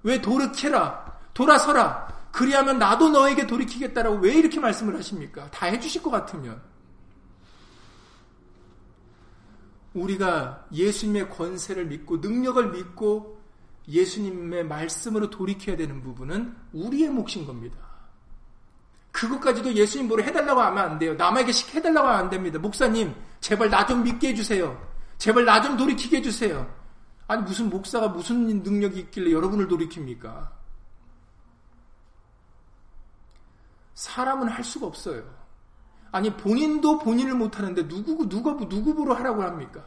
왜 0.04 0.22
돌이켜라, 0.22 1.18
돌아서라. 1.34 2.08
그리하면 2.32 2.78
나도 2.78 3.10
너에게 3.10 3.46
돌이키겠다라고 3.46 4.16
왜 4.20 4.36
이렇게 4.36 4.58
말씀을 4.58 4.96
하십니까? 4.96 5.50
다 5.50 5.66
해주실 5.66 6.02
것 6.02 6.10
같으면. 6.10 6.62
우리가 9.92 10.66
예수님의 10.72 11.28
권세를 11.28 11.86
믿고 11.86 12.18
능력을 12.18 12.70
믿고 12.70 13.38
예수님의 13.86 14.64
말씀으로 14.64 15.28
돌이켜야 15.28 15.76
되는 15.76 16.02
부분은 16.02 16.56
우리의 16.72 17.10
몫인 17.10 17.44
겁니다. 17.44 17.87
그것까지도 19.12 19.72
예수님 19.74 20.08
뭐로 20.08 20.22
해달라고 20.22 20.60
하면 20.60 20.84
안 20.84 20.98
돼요. 20.98 21.14
남에게 21.14 21.50
시켜달라고 21.52 22.06
하면 22.08 22.20
안 22.20 22.30
됩니다. 22.30 22.58
목사님, 22.58 23.14
제발 23.40 23.70
나 23.70 23.86
좀 23.86 24.02
믿게 24.02 24.28
해주세요. 24.28 24.78
제발 25.18 25.44
나 25.44 25.60
좀 25.62 25.76
돌이키게 25.76 26.18
해주세요. 26.18 26.66
아니 27.26 27.42
무슨 27.42 27.68
목사가 27.68 28.08
무슨 28.08 28.62
능력이 28.62 29.00
있길래 29.00 29.32
여러분을 29.32 29.68
돌이킵니까? 29.68 30.48
사람은 33.94 34.48
할 34.48 34.62
수가 34.64 34.86
없어요. 34.86 35.22
아니 36.12 36.34
본인도 36.34 36.98
본인을 37.00 37.34
못하는데 37.34 37.86
누구 37.88 38.28
누가 38.28 38.56
누구 38.68 38.94
보러 38.94 39.14
하라고 39.14 39.42
합니까? 39.42 39.84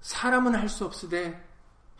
사람은 0.00 0.54
할 0.54 0.68
수 0.68 0.84
없으되 0.84 1.49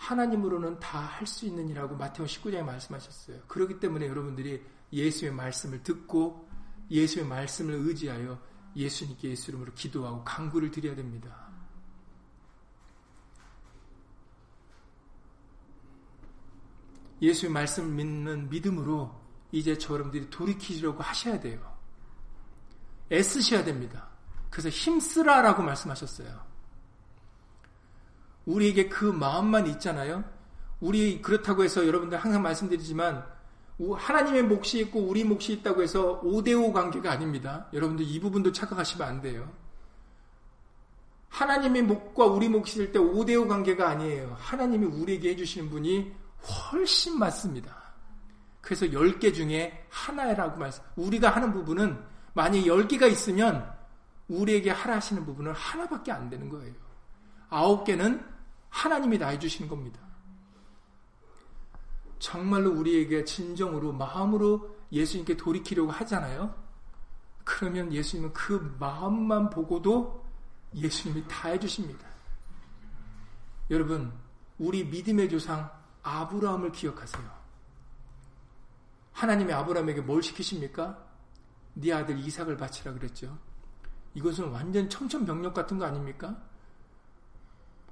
하나님으로는 0.01 0.81
다 0.81 1.01
할 1.01 1.27
수 1.27 1.45
있느니라고 1.47 1.95
마태오 1.97 2.25
19장에 2.25 2.63
말씀하셨어요. 2.63 3.43
그렇기 3.47 3.79
때문에 3.81 4.07
여러분들이 4.09 4.65
예수의 4.93 5.33
말씀을 5.33 5.83
듣고 5.83 6.49
예수의 6.91 7.27
말씀을 7.27 7.75
의지하여 7.75 8.41
예수님께 8.75 9.31
예수 9.31 9.51
이름으로 9.51 9.75
기도하고 9.75 10.25
강구를 10.25 10.71
드려야 10.71 10.95
됩니다. 10.97 11.51
예수의 17.21 17.53
말씀을 17.53 17.91
믿는 17.91 18.49
믿음으로 18.49 19.15
이제 19.53 19.77
저 19.77 19.95
여러분들이 19.95 20.31
돌이키려고 20.31 21.03
하셔야 21.03 21.39
돼요. 21.39 21.61
애쓰셔야 23.13 23.65
됩니다. 23.65 24.09
그래서 24.49 24.71
힘쓰라라고 24.71 25.63
말씀하셨어요. 25.63 26.50
우리에게 28.51 28.89
그 28.89 29.05
마음만 29.05 29.67
있잖아요. 29.69 30.25
우리 30.81 31.21
그렇다고 31.23 31.63
해서 31.65 31.87
여러분들 31.87 32.19
항상 32.19 32.43
말씀드리지만 32.43 33.25
하나님의 33.97 34.43
몫이 34.45 34.81
있고 34.81 35.01
우리 35.01 35.25
몫이 35.25 35.53
있다고 35.55 35.83
해서 35.83 36.21
5대5 36.23 36.73
관계가 36.73 37.11
아닙니다. 37.11 37.67
여러분들 37.73 38.05
이 38.07 38.21
부분도 38.21 38.53
착각하시면 38.53 39.09
안 39.09 39.21
돼요. 39.21 39.51
하나님의 41.29 41.83
몫과 41.83 42.27
우리 42.27 42.49
몫일 42.49 42.93
때 42.93 42.99
5대5 42.99 43.49
관계가 43.49 43.89
아니에요. 43.89 44.37
하나님이 44.39 44.87
우리에게 44.87 45.31
해주시는 45.31 45.71
분이 45.71 46.13
훨씬 46.43 47.19
많습니다. 47.19 47.77
그래서 48.61 48.87
10개 48.87 49.33
중에 49.33 49.87
하나라고 49.89 50.59
말씀. 50.59 50.83
우리가 50.97 51.31
하는 51.31 51.53
부분은 51.53 51.99
만약 52.35 52.59
10개가 52.59 53.11
있으면 53.11 53.73
우리에게 54.29 54.71
하라 54.71 54.97
하시는 54.97 55.25
부분은 55.25 55.53
하나밖에 55.53 56.13
안 56.13 56.29
되는 56.29 56.49
거예요. 56.49 56.75
9개는 57.51 58.30
하나님이 58.71 59.19
다 59.19 59.29
해주시는 59.29 59.69
겁니다. 59.69 60.01
정말로 62.19 62.73
우리에게 62.73 63.25
진정으로 63.25 63.93
마음으로 63.93 64.77
예수님께 64.93 65.37
돌이키려고 65.37 65.91
하잖아요. 65.91 66.55
그러면 67.45 67.93
예수님은 67.93 68.33
그 68.33 68.77
마음만 68.79 69.51
보고도 69.51 70.25
예수님이 70.75 71.27
다 71.27 71.49
해주십니다. 71.49 72.07
여러분, 73.71 74.13
우리 74.59 74.85
믿음의 74.85 75.29
조상 75.29 75.71
아브라함을 76.03 76.73
기억하세요. 76.73 77.41
하나님이 79.13 79.53
아브라함에게 79.53 80.03
뭘 80.03 80.23
시키십니까? 80.23 81.07
네 81.75 81.93
아들 81.93 82.19
이삭을 82.19 82.57
바치라 82.57 82.93
그랬죠. 82.93 83.39
이것은 84.15 84.51
완전 84.51 84.89
청천벽력 84.89 85.55
같은 85.55 85.79
거 85.79 85.85
아닙니까? 85.87 86.37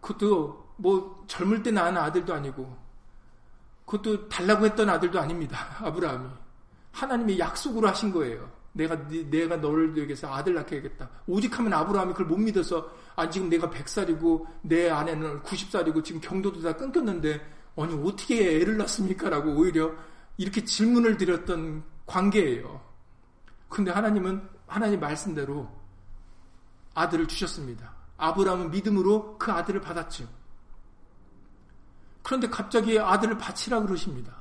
그것도 0.01 0.68
뭐 0.79 1.25
젊을 1.27 1.63
때 1.63 1.71
낳은 1.71 1.97
아들도 1.97 2.33
아니고 2.33 2.77
그것도 3.85 4.29
달라고 4.29 4.65
했던 4.65 4.89
아들도 4.89 5.21
아닙니다. 5.21 5.59
아브라함이 5.85 6.29
하나님이 6.93 7.39
약속으로 7.39 7.89
하신 7.89 8.13
거예요. 8.13 8.51
내가 8.73 8.97
내가 9.09 9.57
너를 9.57 9.97
위해서 9.97 10.33
아들 10.33 10.55
낳게 10.55 10.77
하겠다. 10.77 11.09
오직 11.27 11.59
하면 11.59 11.73
아브라함이 11.73 12.13
그걸 12.13 12.27
못 12.27 12.37
믿어서 12.37 12.91
아 13.17 13.29
지금 13.29 13.49
내가 13.49 13.69
100살이고 13.69 14.47
내 14.63 14.89
아내는 14.89 15.43
90살이고 15.43 16.05
지금 16.05 16.21
경도도 16.21 16.63
다 16.63 16.77
끊겼는데 16.77 17.41
아니 17.77 17.95
어떻게 18.09 18.61
애를 18.61 18.77
낳습니까라고 18.77 19.53
오히려 19.53 19.93
이렇게 20.37 20.65
질문을 20.65 21.17
드렸던 21.17 21.83
관계예요. 22.07 22.81
근데 23.69 23.91
하나님은 23.91 24.49
하나님 24.67 25.01
말씀대로 25.01 25.69
아들을 26.95 27.27
주셨습니다. 27.27 27.93
아브라함은 28.17 28.71
믿음으로 28.71 29.39
그 29.39 29.51
아들을 29.51 29.81
받았죠. 29.81 30.38
그런데 32.29 32.47
갑자기 32.47 32.99
아들을 32.99 33.39
바치라 33.39 33.81
그러십니다. 33.81 34.37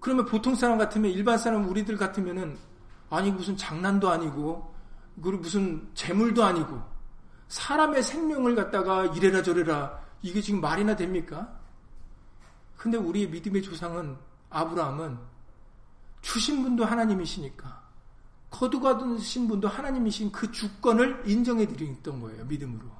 그러면 0.00 0.24
보통 0.24 0.54
사람 0.54 0.78
같으면 0.78 1.10
일반 1.10 1.36
사람 1.36 1.68
우리들 1.68 1.98
같으면은 1.98 2.56
아니 3.10 3.30
무슨 3.30 3.54
장난도 3.54 4.08
아니고 4.08 4.74
그리고 5.22 5.42
무슨 5.42 5.86
재물도 5.92 6.42
아니고 6.42 6.82
사람의 7.48 8.02
생명을 8.02 8.54
갖다가 8.54 9.04
이래라 9.04 9.42
저래라 9.42 10.00
이게 10.22 10.40
지금 10.40 10.62
말이나 10.62 10.96
됩니까? 10.96 11.54
근데 12.78 12.96
우리의 12.96 13.28
믿음의 13.28 13.60
조상은 13.60 14.16
아브라함은 14.48 15.18
주신 16.22 16.62
분도 16.62 16.86
하나님이시니까 16.86 17.82
거두가신 18.48 19.48
분도 19.48 19.68
하나님이신 19.68 20.32
그 20.32 20.50
주권을 20.50 21.24
인정해 21.26 21.66
드리던 21.66 22.22
거예요. 22.22 22.46
믿음으로. 22.46 22.95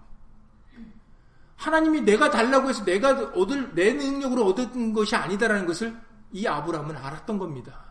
하나님이 1.57 2.03
내가 2.03 2.31
달라고 2.31 2.69
해서 2.69 2.85
내가 2.85 3.11
얻을 3.35 3.75
내 3.75 3.93
능력으로 3.93 4.47
얻은 4.47 4.93
것이 4.93 5.17
아니다라는 5.17 5.67
것을 5.67 5.99
이 6.33 6.47
아브라함은 6.47 6.97
알았던 6.97 7.39
겁니다. 7.39 7.85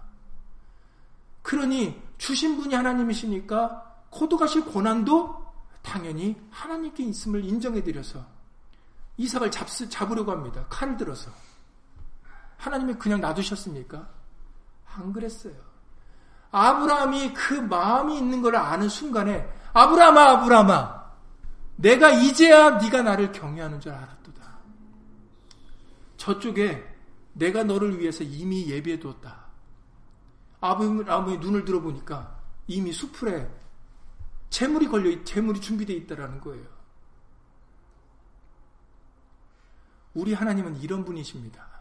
그러니 1.41 2.01
주신 2.18 2.57
분이 2.57 2.74
하나님이시니까 2.74 3.95
코드가실 4.09 4.66
고난도 4.66 5.45
당연히 5.82 6.36
하나님께 6.51 7.03
있음을 7.03 7.43
인정해 7.43 7.84
드려서 7.84 8.26
이삭을 9.18 9.51
잡, 9.51 9.68
잡으려고 9.68 10.32
합니다. 10.32 10.66
칼을 10.70 10.97
들어서. 10.97 11.32
하나님이 12.57 12.95
그냥 12.95 13.22
놔두셨습니까? 13.22 14.07
안 14.95 15.13
그랬어요. 15.13 15.53
아브라함이 16.51 17.34
그 17.34 17.53
마음이 17.53 18.18
있는 18.18 18.41
걸 18.41 18.55
아는 18.55 18.89
순간에 18.89 19.47
아브라함아 19.74 20.22
아브라함아 20.22 21.04
내가 21.78 22.11
이제야 22.11 22.78
네가 22.78 23.01
나를 23.01 23.32
경외하는 23.32 23.80
줄 23.80 23.91
알았도다. 23.91 24.59
저쪽에 26.17 26.84
내가 27.34 27.63
너를 27.63 27.99
위해서 27.99 28.23
이미 28.23 28.69
예비해 28.69 28.99
두었다. 28.99 29.45
아브라함의 30.61 31.39
눈을 31.39 31.65
들어보니까 31.65 32.39
이미 32.67 32.91
수풀에 32.91 33.49
재물이 34.49 34.88
걸려 34.88 35.23
재물이 35.23 35.59
준비되어 35.59 35.95
있다라는 35.97 36.39
거예요. 36.39 36.65
우리 40.13 40.34
하나님은 40.34 40.78
이런 40.78 41.03
분이십니다. 41.03 41.76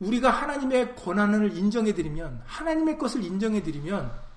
우리가 0.00 0.30
하나님의 0.30 0.96
권한을 0.96 1.56
인정해 1.56 1.92
드리면, 1.92 2.42
하나님의 2.46 2.96
것을 2.96 3.22
인정해 3.22 3.62
드리면, 3.62 4.27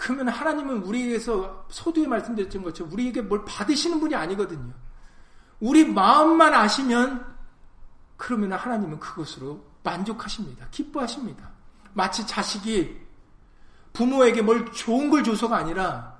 그러면 0.00 0.28
하나님은 0.28 0.78
우리에게서 0.84 1.66
소두에 1.68 2.06
말씀드렸던 2.06 2.62
것처럼 2.62 2.90
우리에게 2.90 3.20
뭘 3.20 3.44
받으시는 3.44 4.00
분이 4.00 4.14
아니거든요. 4.14 4.72
우리 5.60 5.84
마음만 5.84 6.54
아시면, 6.54 7.22
그러면 8.16 8.54
하나님은 8.54 8.98
그것으로 8.98 9.62
만족하십니다. 9.82 10.68
기뻐하십니다. 10.70 11.50
마치 11.92 12.26
자식이 12.26 12.98
부모에게 13.92 14.40
뭘 14.40 14.72
좋은 14.72 15.10
걸 15.10 15.22
줘서가 15.22 15.58
아니라 15.58 16.18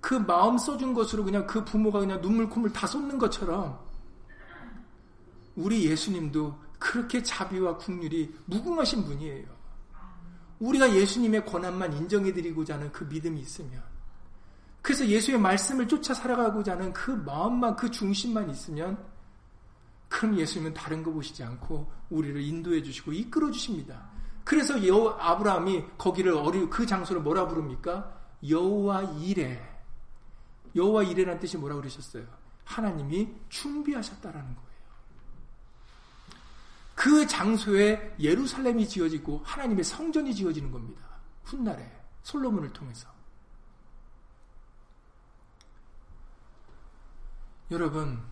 그 0.00 0.14
마음 0.14 0.58
써준 0.58 0.92
것으로 0.92 1.22
그냥 1.22 1.46
그 1.46 1.64
부모가 1.64 2.00
그냥 2.00 2.20
눈물 2.20 2.48
콧물 2.50 2.72
다 2.72 2.84
쏟는 2.88 3.18
것처럼 3.18 3.78
우리 5.54 5.88
예수님도 5.88 6.58
그렇게 6.80 7.22
자비와 7.22 7.76
국률이 7.76 8.34
무궁하신 8.46 9.04
분이에요. 9.04 9.53
우리가 10.60 10.94
예수님의 10.94 11.46
권한만 11.46 11.92
인정해드리고자 11.92 12.74
하는 12.74 12.92
그 12.92 13.04
믿음이 13.04 13.40
있으면, 13.40 13.82
그래서 14.82 15.06
예수의 15.06 15.38
말씀을 15.38 15.88
쫓아 15.88 16.14
살아가고자 16.14 16.72
하는 16.72 16.92
그 16.92 17.10
마음만, 17.10 17.76
그 17.76 17.90
중심만 17.90 18.50
있으면, 18.50 18.98
그럼 20.08 20.38
예수님은 20.38 20.74
다른 20.74 21.02
거 21.02 21.10
보시지 21.10 21.42
않고 21.42 21.90
우리를 22.10 22.40
인도해 22.40 22.82
주시고 22.82 23.12
이끌어 23.12 23.50
주십니다. 23.50 24.08
그래서 24.44 24.86
여 24.86 25.16
아브라함이 25.18 25.84
거기를 25.98 26.34
어리 26.34 26.68
그 26.68 26.86
장소를 26.86 27.22
뭐라 27.22 27.48
부릅니까? 27.48 28.20
여호와 28.46 29.02
이레. 29.18 29.60
여호와 30.76 31.02
이레라는 31.04 31.40
뜻이 31.40 31.56
뭐라 31.56 31.76
그러셨어요? 31.76 32.24
하나님이 32.64 33.28
준비하셨다라는 33.48 34.54
거예요. 34.54 34.63
그 36.94 37.26
장소에 37.26 38.14
예루살렘이 38.20 38.88
지어지고 38.88 39.42
하나님의 39.44 39.84
성전이 39.84 40.34
지어지는 40.34 40.70
겁니다. 40.70 41.02
훗날에 41.44 41.90
솔로몬을 42.22 42.72
통해서. 42.72 43.08
여러분, 47.70 48.22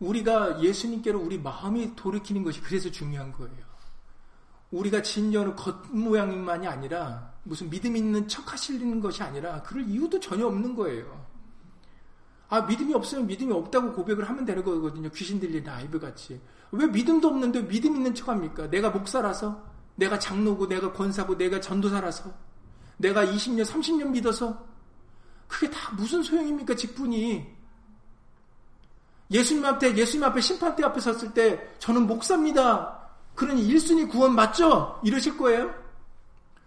우리가 0.00 0.62
예수님께로 0.62 1.20
우리 1.20 1.38
마음이 1.38 1.96
돌이키는 1.96 2.44
것이 2.44 2.60
그래서 2.60 2.90
중요한 2.90 3.32
거예요. 3.32 3.68
우리가 4.70 5.02
진정으로 5.02 5.56
겉모양만이 5.56 6.66
아니라 6.66 7.32
무슨 7.42 7.68
믿음 7.70 7.96
있는 7.96 8.28
척 8.28 8.52
하시는 8.52 9.00
것이 9.00 9.22
아니라 9.22 9.62
그럴 9.62 9.84
이유도 9.84 10.20
전혀 10.20 10.46
없는 10.46 10.76
거예요. 10.76 11.26
아, 12.48 12.62
믿음이 12.62 12.94
없으면 12.94 13.26
믿음이 13.26 13.52
없다고 13.52 13.92
고백을 13.92 14.28
하면 14.28 14.44
되는 14.44 14.64
거거든요. 14.64 15.10
귀신 15.10 15.38
들린 15.38 15.62
라이브 15.64 15.98
같이. 15.98 16.40
왜 16.70 16.86
믿음도 16.86 17.28
없는데 17.28 17.66
믿음 17.68 17.96
있는 17.96 18.14
척 18.14 18.28
합니까? 18.28 18.68
내가 18.70 18.90
목사라서, 18.90 19.62
내가 19.96 20.18
장로고, 20.18 20.66
내가 20.66 20.92
권사고, 20.92 21.36
내가 21.36 21.60
전도사라서, 21.60 22.32
내가 22.96 23.24
20년, 23.26 23.64
30년 23.64 24.10
믿어서, 24.10 24.66
그게 25.46 25.70
다 25.70 25.92
무슨 25.94 26.22
소용입니까, 26.22 26.74
직분이? 26.74 27.46
예수님 29.30 29.64
앞에, 29.66 29.94
예수님 29.96 30.24
앞에 30.24 30.40
심판대 30.40 30.84
앞에 30.84 31.00
섰을 31.00 31.34
때, 31.34 31.74
저는 31.78 32.06
목사입니다. 32.06 32.98
그러니 33.34 33.62
1순위 33.68 34.08
구원 34.10 34.34
맞죠? 34.34 34.98
이러실 35.04 35.36
거예요? 35.36 35.72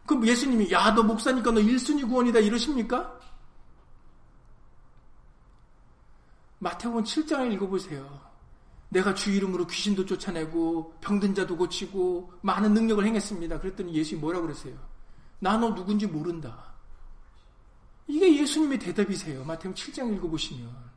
그럼 0.05 0.27
예수님이, 0.27 0.71
야, 0.71 0.93
너 0.93 1.01
목사니까 1.01 1.51
너 1.51 1.59
1순위 1.59 2.07
구원이다. 2.07 2.39
이러십니까? 2.39 3.19
마태복음 6.61 7.03
7장을 7.03 7.51
읽어보세요. 7.53 8.21
내가 8.89 9.15
주 9.15 9.31
이름으로 9.31 9.65
귀신도 9.65 10.05
쫓아내고 10.05 10.97
병든 11.01 11.33
자도 11.33 11.57
고치고 11.57 12.33
많은 12.41 12.73
능력을 12.73 13.03
행했습니다. 13.03 13.59
그랬더니 13.59 13.93
예수님이 13.95 14.21
뭐라고 14.21 14.45
그러세요? 14.45 14.77
나 15.39 15.57
너 15.57 15.73
누군지 15.73 16.05
모른다. 16.05 16.71
이게 18.05 18.39
예수님의 18.41 18.77
대답이세요. 18.77 19.43
마태복음 19.43 19.73
7장 19.73 20.15
읽어보시면. 20.15 20.91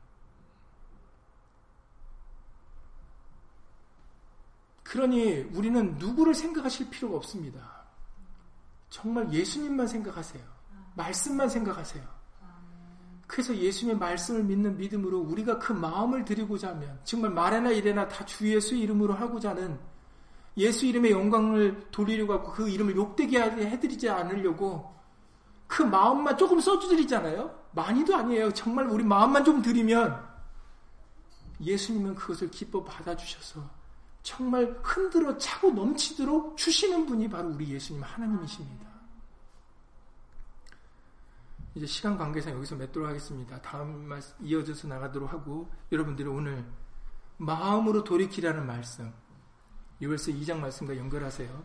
그러니 4.83 5.49
우리는 5.55 5.97
누구를 5.97 6.35
생각하실 6.35 6.91
필요가 6.91 7.17
없습니다. 7.17 7.87
정말 8.91 9.33
예수님만 9.33 9.87
생각하세요. 9.87 10.45
말씀만 10.95 11.49
생각하세요. 11.49 12.14
그래서 13.27 13.57
예수님의 13.57 13.99
말씀을 13.99 14.45
믿는 14.45 14.77
믿음으로 14.77 15.19
우리가 15.21 15.59
그 15.59 15.73
마음을 15.73 16.25
드리고자 16.25 16.69
하면 16.71 16.99
정말 17.05 17.31
말에나 17.31 17.71
이래나 17.71 18.09
다 18.09 18.25
주 18.25 18.47
예수 18.53 18.75
이름으로 18.75 19.15
하고자 19.15 19.51
하는 19.51 19.79
예수 20.57 20.87
이름의 20.87 21.11
영광을 21.11 21.87
돌리려고 21.91 22.33
하고 22.35 22.53
그 22.53 22.69
이름을 22.69 22.97
욕되게 22.97 23.41
해드리지 23.41 24.09
않으려고 24.09 24.95
그 25.67 25.83
마음만 25.83 26.37
조금 26.37 26.61
써주드리잖아요. 26.61 27.63
많이도 27.73 28.15
아니에요. 28.15 28.53
정말 28.53 28.87
우리 28.87 29.03
마음만 29.03 29.45
좀 29.45 29.63
드리면 29.63 30.23
예수님은 31.61 32.15
그것을 32.15 32.51
기뻐 32.51 32.85
받아주셔서 32.85 33.61
정말 34.23 34.79
흔들어 34.83 35.37
차고 35.37 35.71
넘치도록 35.73 36.57
주시는 36.57 37.07
분이 37.07 37.29
바로 37.29 37.49
우리 37.49 37.69
예수님 37.71 38.03
하나님이십니다. 38.03 38.84
이제 41.75 41.87
시간 41.87 42.17
관계상 42.17 42.55
여기서 42.55 42.77
맺도록 42.77 43.09
하겠습니다. 43.09 43.61
다음 43.61 44.07
말 44.07 44.21
이어져서 44.41 44.87
나가도록 44.89 45.33
하고 45.33 45.71
여러분들이 45.91 46.29
오늘 46.29 46.65
마음으로 47.37 48.05
돌이키라는 48.05 48.65
말씀 48.65 49.13
유월서 50.01 50.33
2장 50.33 50.59
말씀과 50.59 50.97
연결하세요. 50.97 51.65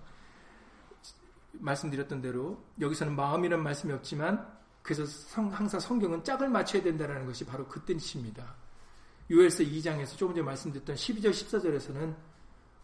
말씀드렸던 1.53 2.21
대로 2.21 2.63
여기서는 2.79 3.15
마음이라는 3.15 3.63
말씀이 3.63 3.93
없지만 3.93 4.59
그래서 4.81 5.05
성, 5.05 5.51
항상 5.53 5.79
성경은 5.79 6.23
짝을 6.23 6.49
맞춰야 6.49 6.81
된다는 6.81 7.25
것이 7.25 7.45
바로 7.45 7.67
그 7.67 7.83
뜻입니다. 7.83 8.55
유월서 9.29 9.63
2장에서 9.63 10.17
조금 10.17 10.33
전에 10.35 10.45
말씀드렸던 10.45 10.95
12절 10.95 11.31
14절에서는 11.31 12.15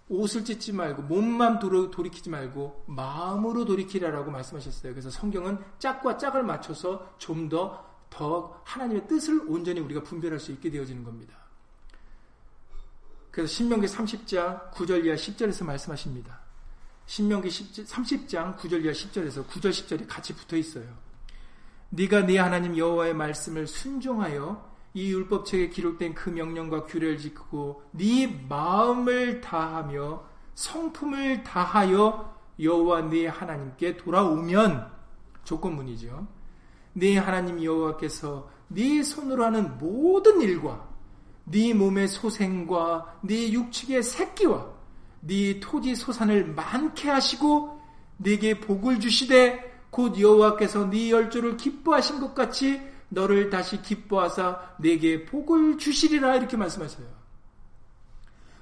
옷을 0.07 0.45
찢지 0.45 0.73
말고 0.73 1.03
몸만 1.03 1.59
돌이키지 1.59 2.29
말고 2.29 2.85
마음으로 2.87 3.65
돌이키라라고 3.65 4.29
말씀하셨어요. 4.31 4.93
그래서 4.93 5.09
성경은 5.09 5.57
짝과 5.79 6.17
짝을 6.17 6.43
맞춰서 6.43 7.15
좀 7.17 7.49
더 7.49 7.95
더 8.15 8.61
하나님의 8.63 9.07
뜻을 9.07 9.41
온전히 9.47 9.81
우리가 9.81 10.01
분별할 10.03 10.39
수 10.39 10.51
있게 10.53 10.69
되어지는 10.69 11.03
겁니다. 11.03 11.37
그래서 13.29 13.51
신명기 13.51 13.87
30장 13.87 14.71
9절 14.71 15.05
이하 15.05 15.15
10절에서 15.15 15.65
말씀하십니다. 15.65 16.39
신명기 17.05 17.49
30장 17.49 18.57
9절 18.57 18.83
이하 18.85 18.93
10절에서 18.93 19.45
9절 19.47 19.69
10절이 19.71 20.07
같이 20.07 20.33
붙어 20.33 20.55
있어요. 20.55 20.85
네가 21.89 22.25
네 22.25 22.37
하나님 22.37 22.77
여호와의 22.77 23.13
말씀을 23.13 23.67
순종하여 23.67 24.74
이 24.95 25.11
율법책에 25.11 25.69
기록된 25.69 26.15
그 26.15 26.29
명령과 26.29 26.85
규례를 26.85 27.17
지키고 27.17 27.83
네 27.91 28.27
마음을 28.47 29.41
다하며 29.41 30.23
성품을 30.55 31.43
다하여 31.43 32.33
여호와 32.57 33.01
네 33.09 33.27
하나님께 33.27 33.97
돌아오면 33.97 34.89
조건문이죠. 35.43 36.25
네 36.93 37.17
하나님 37.17 37.61
여호와께서 37.61 38.49
네 38.69 39.03
손으로 39.03 39.43
하는 39.43 39.77
모든 39.77 40.41
일과 40.41 40.87
네 41.43 41.73
몸의 41.73 42.07
소생과 42.07 43.19
네 43.21 43.51
육축의 43.51 44.01
새끼와 44.01 44.65
네 45.19 45.59
토지 45.59 45.93
소산을 45.93 46.53
많게 46.53 47.09
하시고 47.09 47.81
네게 48.15 48.61
복을 48.61 49.01
주시되 49.01 49.75
곧 49.89 50.17
여호와께서 50.17 50.89
네 50.89 51.11
열조를 51.11 51.57
기뻐하신 51.57 52.21
것 52.21 52.33
같이 52.33 52.94
너를 53.09 53.49
다시 53.49 53.81
기뻐하사 53.81 54.75
내게 54.79 55.25
복을 55.25 55.77
주시리라 55.77 56.35
이렇게 56.35 56.57
말씀하셔요. 56.57 57.07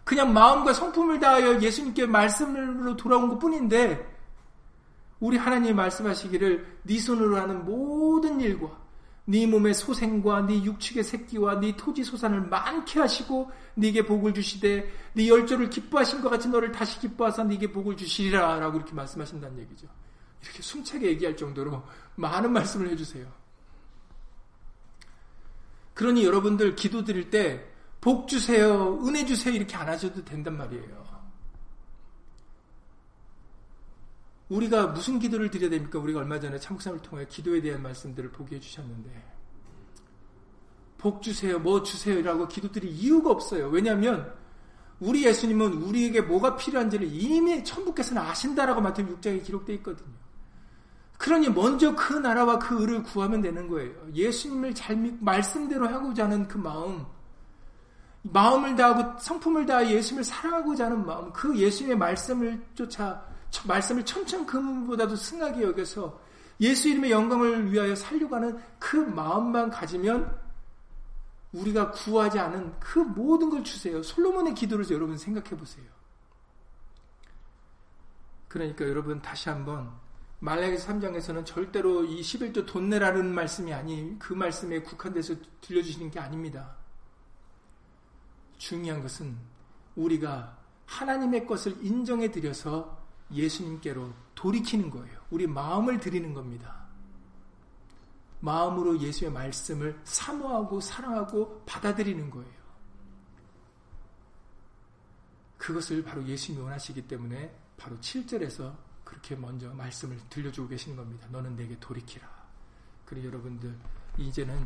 그냥 0.04 0.34
마음과 0.34 0.74
성품을 0.74 1.20
다하여 1.20 1.62
예수님께 1.62 2.06
말씀으로 2.06 2.96
돌아온 2.98 3.30
것 3.30 3.40
뿐인데 3.40 4.14
우리 5.20 5.38
하나님 5.38 5.78
말씀하시기를 5.78 6.80
네 6.84 7.00
손으로 7.00 7.38
하는 7.38 7.64
모든 7.64 8.42
일과 8.42 8.84
네 9.26 9.48
몸의 9.48 9.74
소생과 9.74 10.42
네 10.42 10.62
육축의 10.64 11.04
새끼와 11.04 11.62
네 11.62 11.74
토지 11.78 12.04
소산을 12.04 12.42
많게 12.42 13.00
하시고 13.00 13.50
네게 13.76 14.06
복을 14.06 14.34
주시되 14.34 14.92
네 15.14 15.28
열조를 15.30 15.70
기뻐하신 15.70 16.22
것 16.22 16.30
같이 16.30 16.50
너를 16.50 16.74
다시 16.74 17.00
기뻐하사 17.00 17.46
네게 17.46 17.72
복을 17.72 17.96
주시리라 17.96 18.60
라고 18.60 18.78
이렇게 18.78 18.94
말씀하신다는 18.94 19.60
얘기죠. 19.60 19.88
이렇게 20.42 20.62
숨차게 20.62 21.08
얘기할 21.08 21.38
정도로 21.38 21.84
많은 22.16 22.52
말씀을 22.52 22.90
해주세요. 22.90 23.26
그러니 25.94 26.26
여러분들 26.26 26.76
기도 26.76 27.04
드릴 27.04 27.30
때 27.30 27.74
복 28.04 28.28
주세요, 28.28 29.00
은혜 29.08 29.26
주세요 29.26 29.56
이렇게 29.56 29.78
안 29.78 29.88
하셔도 29.88 30.26
된단 30.26 30.58
말이에요. 30.58 31.04
우리가 34.50 34.88
무슨 34.88 35.20
기도를 35.20 35.50
드려야 35.50 35.70
됩니까? 35.70 36.00
우리가 36.00 36.20
얼마 36.20 36.38
전에 36.38 36.60
참국삼을 36.60 37.02
통해 37.02 37.26
기도에 37.30 37.62
대한 37.62 37.82
말씀들을 37.82 38.32
보게 38.32 38.58
해주셨는데 38.58 39.10
복 40.98 41.22
주세요, 41.22 41.58
뭐 41.60 41.82
주세요 41.82 42.22
라고 42.22 42.46
기도드릴 42.46 42.92
이유가 42.92 43.32
없어요. 43.32 43.70
왜냐하면 43.70 44.34
우리 45.00 45.26
예수님은 45.26 45.72
우리에게 45.84 46.20
뭐가 46.20 46.58
필요한지를 46.58 47.08
이미 47.10 47.64
천부께서는 47.64 48.22
아신다라고 48.22 48.82
마태복음 48.82 49.22
6장에 49.22 49.46
기록되어 49.46 49.78
있거든요. 49.78 50.12
그러니 51.18 51.50
먼저 51.50 51.96
그 51.96 52.14
나라와 52.14 52.60
그 52.60 52.82
의를 52.82 53.04
구하면 53.04 53.42
되는 53.42 53.68
거예요. 53.68 53.94
예수님을 54.14 54.74
잘 54.74 54.96
믿고 54.96 55.24
말씀대로 55.24 55.88
하고자 55.88 56.26
하는 56.26 56.48
그 56.48 56.58
마음, 56.58 57.06
마음을 58.24 58.76
다하고 58.76 59.20
성품을 59.20 59.66
다하 59.66 59.88
예수님을 59.88 60.24
사랑하고자 60.24 60.86
하는 60.86 61.06
마음, 61.06 61.32
그 61.32 61.58
예수님의 61.58 61.98
말씀을 61.98 62.62
쫓아 62.76 63.24
말씀을 63.66 64.04
천천금보다도 64.04 65.16
승하게 65.16 65.64
여겨서 65.64 66.20
예수 66.60 66.90
이름의 66.90 67.12
영광을 67.12 67.72
위하여 67.72 67.96
살려고 67.96 68.36
하는 68.36 68.60
그 68.80 68.98
마음만 68.98 69.70
가지면 69.70 70.40
우리가 71.52 71.92
구하지 71.92 72.40
않은 72.40 72.80
그 72.80 73.00
모든 73.00 73.50
걸 73.50 73.64
주세요. 73.64 74.02
솔로몬의 74.02 74.56
기도를 74.56 74.90
여러분 74.90 75.18
생각해 75.18 75.50
보세요. 75.52 75.86
그러니까 78.48 78.88
여러분 78.88 79.22
다시 79.22 79.50
한번 79.50 79.92
말라기 80.44 80.76
3장에서는 80.76 81.46
절대로 81.46 82.04
이 82.04 82.20
11조 82.20 82.66
돈 82.66 82.90
내라는 82.90 83.34
말씀이 83.34 83.74
아닌 83.74 84.20
그 84.20 84.34
말씀에 84.34 84.82
국한돼서 84.82 85.36
들려주시는 85.62 86.12
게 86.12 86.20
아닙니다. 86.20 86.76
중요한 88.58 89.02
것은 89.02 89.38
우리가 89.96 90.58
하나님의 90.86 91.48
것을 91.48 91.78
인정해 91.82 92.30
드려서 92.30 93.02
예수님께로 93.32 94.14
돌이키는 94.36 94.90
거예요. 94.90 95.18
우리 95.30 95.48
마음을 95.48 96.02
드리는 96.02 96.34
겁니다. 96.34 96.88
마음으로 98.42 99.00
예수의 99.00 99.32
말씀을 99.32 99.98
사모하고 100.04 100.82
사랑하고 100.82 101.64
받아들이는 101.66 102.30
거예요. 102.30 102.64
그것을 105.58 106.04
바로 106.04 106.22
예수님이 106.26 106.66
원하시기 106.66 107.08
때문에 107.08 107.58
바로 107.78 107.96
7절에서 108.00 108.76
그렇게 109.24 109.36
먼저 109.38 109.70
말씀을 109.74 110.20
들려주고 110.30 110.68
계시는 110.68 110.98
겁니다. 110.98 111.26
너는 111.32 111.56
내게 111.56 111.80
돌이키라. 111.80 112.28
그리고 113.06 113.28
여러분들 113.28 113.74
이제는 114.18 114.66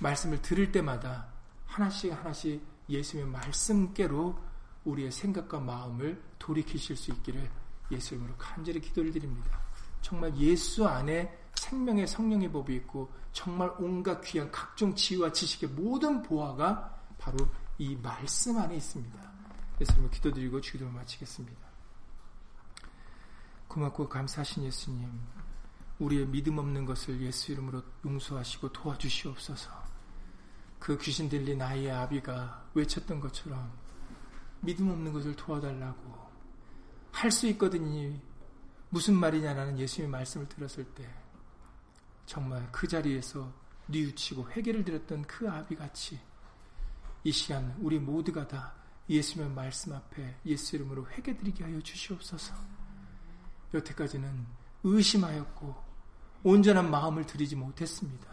말씀을 0.00 0.40
들을 0.40 0.70
때마다 0.70 1.26
하나씩 1.66 2.12
하나씩 2.12 2.64
예수님의 2.88 3.32
말씀께로 3.32 4.38
우리의 4.84 5.10
생각과 5.10 5.58
마음을 5.58 6.22
돌이키실 6.38 6.96
수 6.96 7.10
있기를 7.10 7.50
예수 7.90 8.14
이름으로 8.14 8.36
간절히 8.36 8.80
기도를 8.80 9.10
드립니다. 9.10 9.60
정말 10.00 10.34
예수 10.36 10.86
안에 10.86 11.36
생명의 11.54 12.06
성령의 12.06 12.52
법이 12.52 12.74
있고 12.76 13.12
정말 13.32 13.72
온갖 13.78 14.20
귀한 14.22 14.50
각종 14.52 14.94
지혜와 14.94 15.32
지식의 15.32 15.70
모든 15.70 16.22
보화가 16.22 17.00
바로 17.18 17.36
이 17.78 17.96
말씀 17.96 18.58
안에 18.58 18.76
있습니다. 18.76 19.32
예수님을 19.80 20.10
기도드리고 20.10 20.60
주기도를 20.60 20.92
마치겠습니다. 20.92 21.71
고맙고 23.72 24.06
감사하신 24.06 24.64
예수님, 24.64 25.08
우리의 25.98 26.26
믿음 26.26 26.58
없는 26.58 26.84
것을 26.84 27.18
예수 27.22 27.52
이름으로 27.52 27.82
용서하시고 28.04 28.70
도와주시옵소서. 28.70 29.70
그 30.78 30.98
귀신 30.98 31.26
들린 31.26 31.62
아이의 31.62 31.90
아비가 31.90 32.66
외쳤던 32.74 33.18
것처럼 33.20 33.72
믿음 34.60 34.90
없는 34.90 35.12
것을 35.14 35.34
도와달라고 35.36 36.22
할 37.12 37.30
수 37.30 37.46
있거든요. 37.48 38.14
무슨 38.90 39.14
말이냐라는 39.14 39.78
예수님의 39.78 40.10
말씀을 40.10 40.48
들었을 40.50 40.84
때 40.94 41.08
정말 42.26 42.68
그 42.72 42.86
자리에서 42.86 43.50
뉘우치고 43.86 44.50
회개를 44.50 44.84
드렸던 44.84 45.22
그 45.22 45.48
아비 45.48 45.76
같이 45.76 46.20
이 47.24 47.32
시간 47.32 47.74
우리 47.80 47.98
모두가 47.98 48.46
다 48.46 48.74
예수님의 49.08 49.54
말씀 49.54 49.94
앞에 49.94 50.40
예수 50.44 50.76
이름으로 50.76 51.08
회개드리게 51.08 51.64
하여 51.64 51.80
주시옵소서. 51.80 52.81
여태까지는 53.74 54.46
의심하였고 54.84 55.74
온전한 56.44 56.90
마음을 56.90 57.24
드리지 57.26 57.56
못했습니다. 57.56 58.26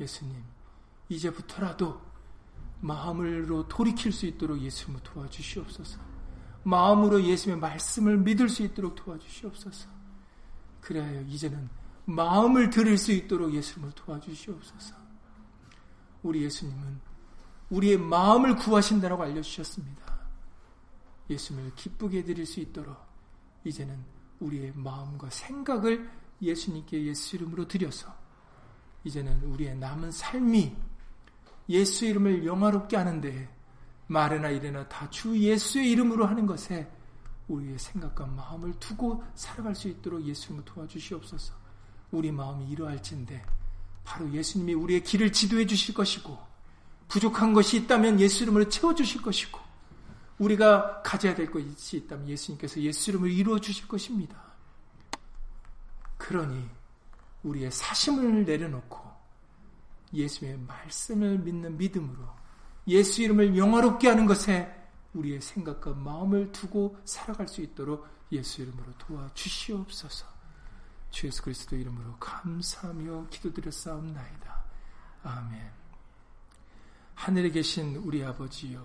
예수님, 0.00 0.42
이제부터라도 1.08 2.00
마음으로 2.80 3.68
돌이킬 3.68 4.12
수 4.12 4.26
있도록 4.26 4.60
예수님을 4.60 5.02
도와주시옵소서. 5.02 6.00
마음으로 6.64 7.22
예수님의 7.22 7.60
말씀을 7.60 8.18
믿을 8.18 8.48
수 8.48 8.62
있도록 8.62 8.96
도와주시옵소서. 8.96 9.88
그래야 10.80 11.20
이제는 11.22 11.68
마음을 12.04 12.70
들을 12.70 12.98
수 12.98 13.12
있도록 13.12 13.54
예수님을 13.54 13.92
도와주시옵소서. 13.92 14.96
우리 16.22 16.42
예수님은 16.42 17.00
우리의 17.70 17.98
마음을 17.98 18.56
구하신다라고 18.56 19.22
알려주셨습니다. 19.22 20.02
예수님을 21.30 21.74
기쁘게 21.74 22.18
해드릴 22.18 22.46
수 22.46 22.60
있도록 22.60 22.96
이제는 23.64 24.04
우리의 24.42 24.72
마음과 24.74 25.30
생각을 25.30 26.10
예수님께 26.40 27.04
예수 27.04 27.36
이름으로 27.36 27.68
드려서 27.68 28.12
이제는 29.04 29.42
우리의 29.44 29.76
남은 29.76 30.10
삶이 30.10 30.76
예수 31.68 32.04
이름을 32.06 32.44
영화롭게 32.44 32.96
하는데 32.96 33.48
말이나 34.08 34.48
이래나 34.50 34.88
다 34.88 35.08
주 35.10 35.36
예수의 35.38 35.90
이름으로 35.92 36.26
하는 36.26 36.46
것에 36.46 36.90
우리의 37.48 37.78
생각과 37.78 38.26
마음을 38.26 38.72
두고 38.78 39.22
살아갈 39.34 39.74
수 39.74 39.88
있도록 39.88 40.24
예수님을 40.24 40.64
도와주시옵소서. 40.64 41.54
우리 42.10 42.30
마음이 42.30 42.68
이러할진데 42.68 43.42
바로 44.04 44.30
예수님이 44.32 44.74
우리의 44.74 45.02
길을 45.02 45.32
지도해 45.32 45.66
주실 45.66 45.94
것이고 45.94 46.36
부족한 47.08 47.52
것이 47.52 47.76
있다면 47.78 48.20
예수 48.20 48.42
이름으로 48.44 48.68
채워 48.68 48.94
주실 48.94 49.22
것이고 49.22 49.58
우리가 50.42 51.02
가져야 51.02 51.34
될 51.34 51.50
것이 51.50 51.98
있다면 51.98 52.28
예수님께서 52.28 52.80
예수 52.80 53.10
이름을 53.10 53.30
이루어 53.30 53.60
주실 53.60 53.86
것입니다. 53.86 54.36
그러니 56.18 56.68
우리의 57.44 57.70
사심을 57.70 58.44
내려놓고 58.44 59.00
예수의 60.12 60.58
말씀을 60.58 61.38
믿는 61.38 61.76
믿음으로 61.76 62.24
예수 62.88 63.22
이름을 63.22 63.56
영화롭게 63.56 64.08
하는 64.08 64.26
것에 64.26 64.80
우리의 65.14 65.40
생각과 65.40 65.94
마음을 65.94 66.50
두고 66.52 66.98
살아갈 67.04 67.46
수 67.46 67.60
있도록 67.60 68.06
예수 68.32 68.62
이름으로 68.62 68.92
도와주시옵소서. 68.98 70.26
주 71.10 71.26
예수 71.26 71.42
그리스도 71.42 71.76
이름으로 71.76 72.16
감사하며 72.16 73.28
기도드렸사옵나이다. 73.28 74.64
아멘. 75.22 75.70
하늘에 77.14 77.50
계신 77.50 77.96
우리 77.96 78.24
아버지여, 78.24 78.84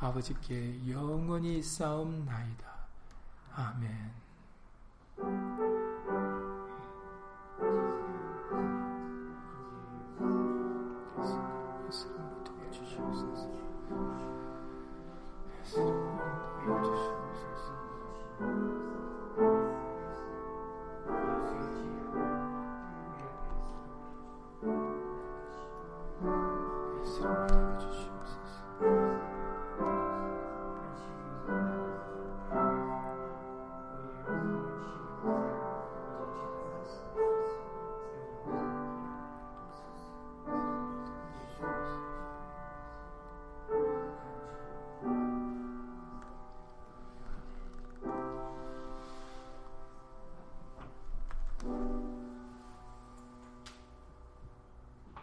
아버지께 0.00 0.80
영원히 0.90 1.62
싸움나이다. 1.62 2.70
아멘. 3.54 3.90
예, 5.18 5.26
예. 5.26 5.30
예, 11.20 11.86
예수님 11.86 12.16
도와주시옵소서. 12.44 13.50
예수님 15.60 15.88
도와주시옵소서. 16.64 17.09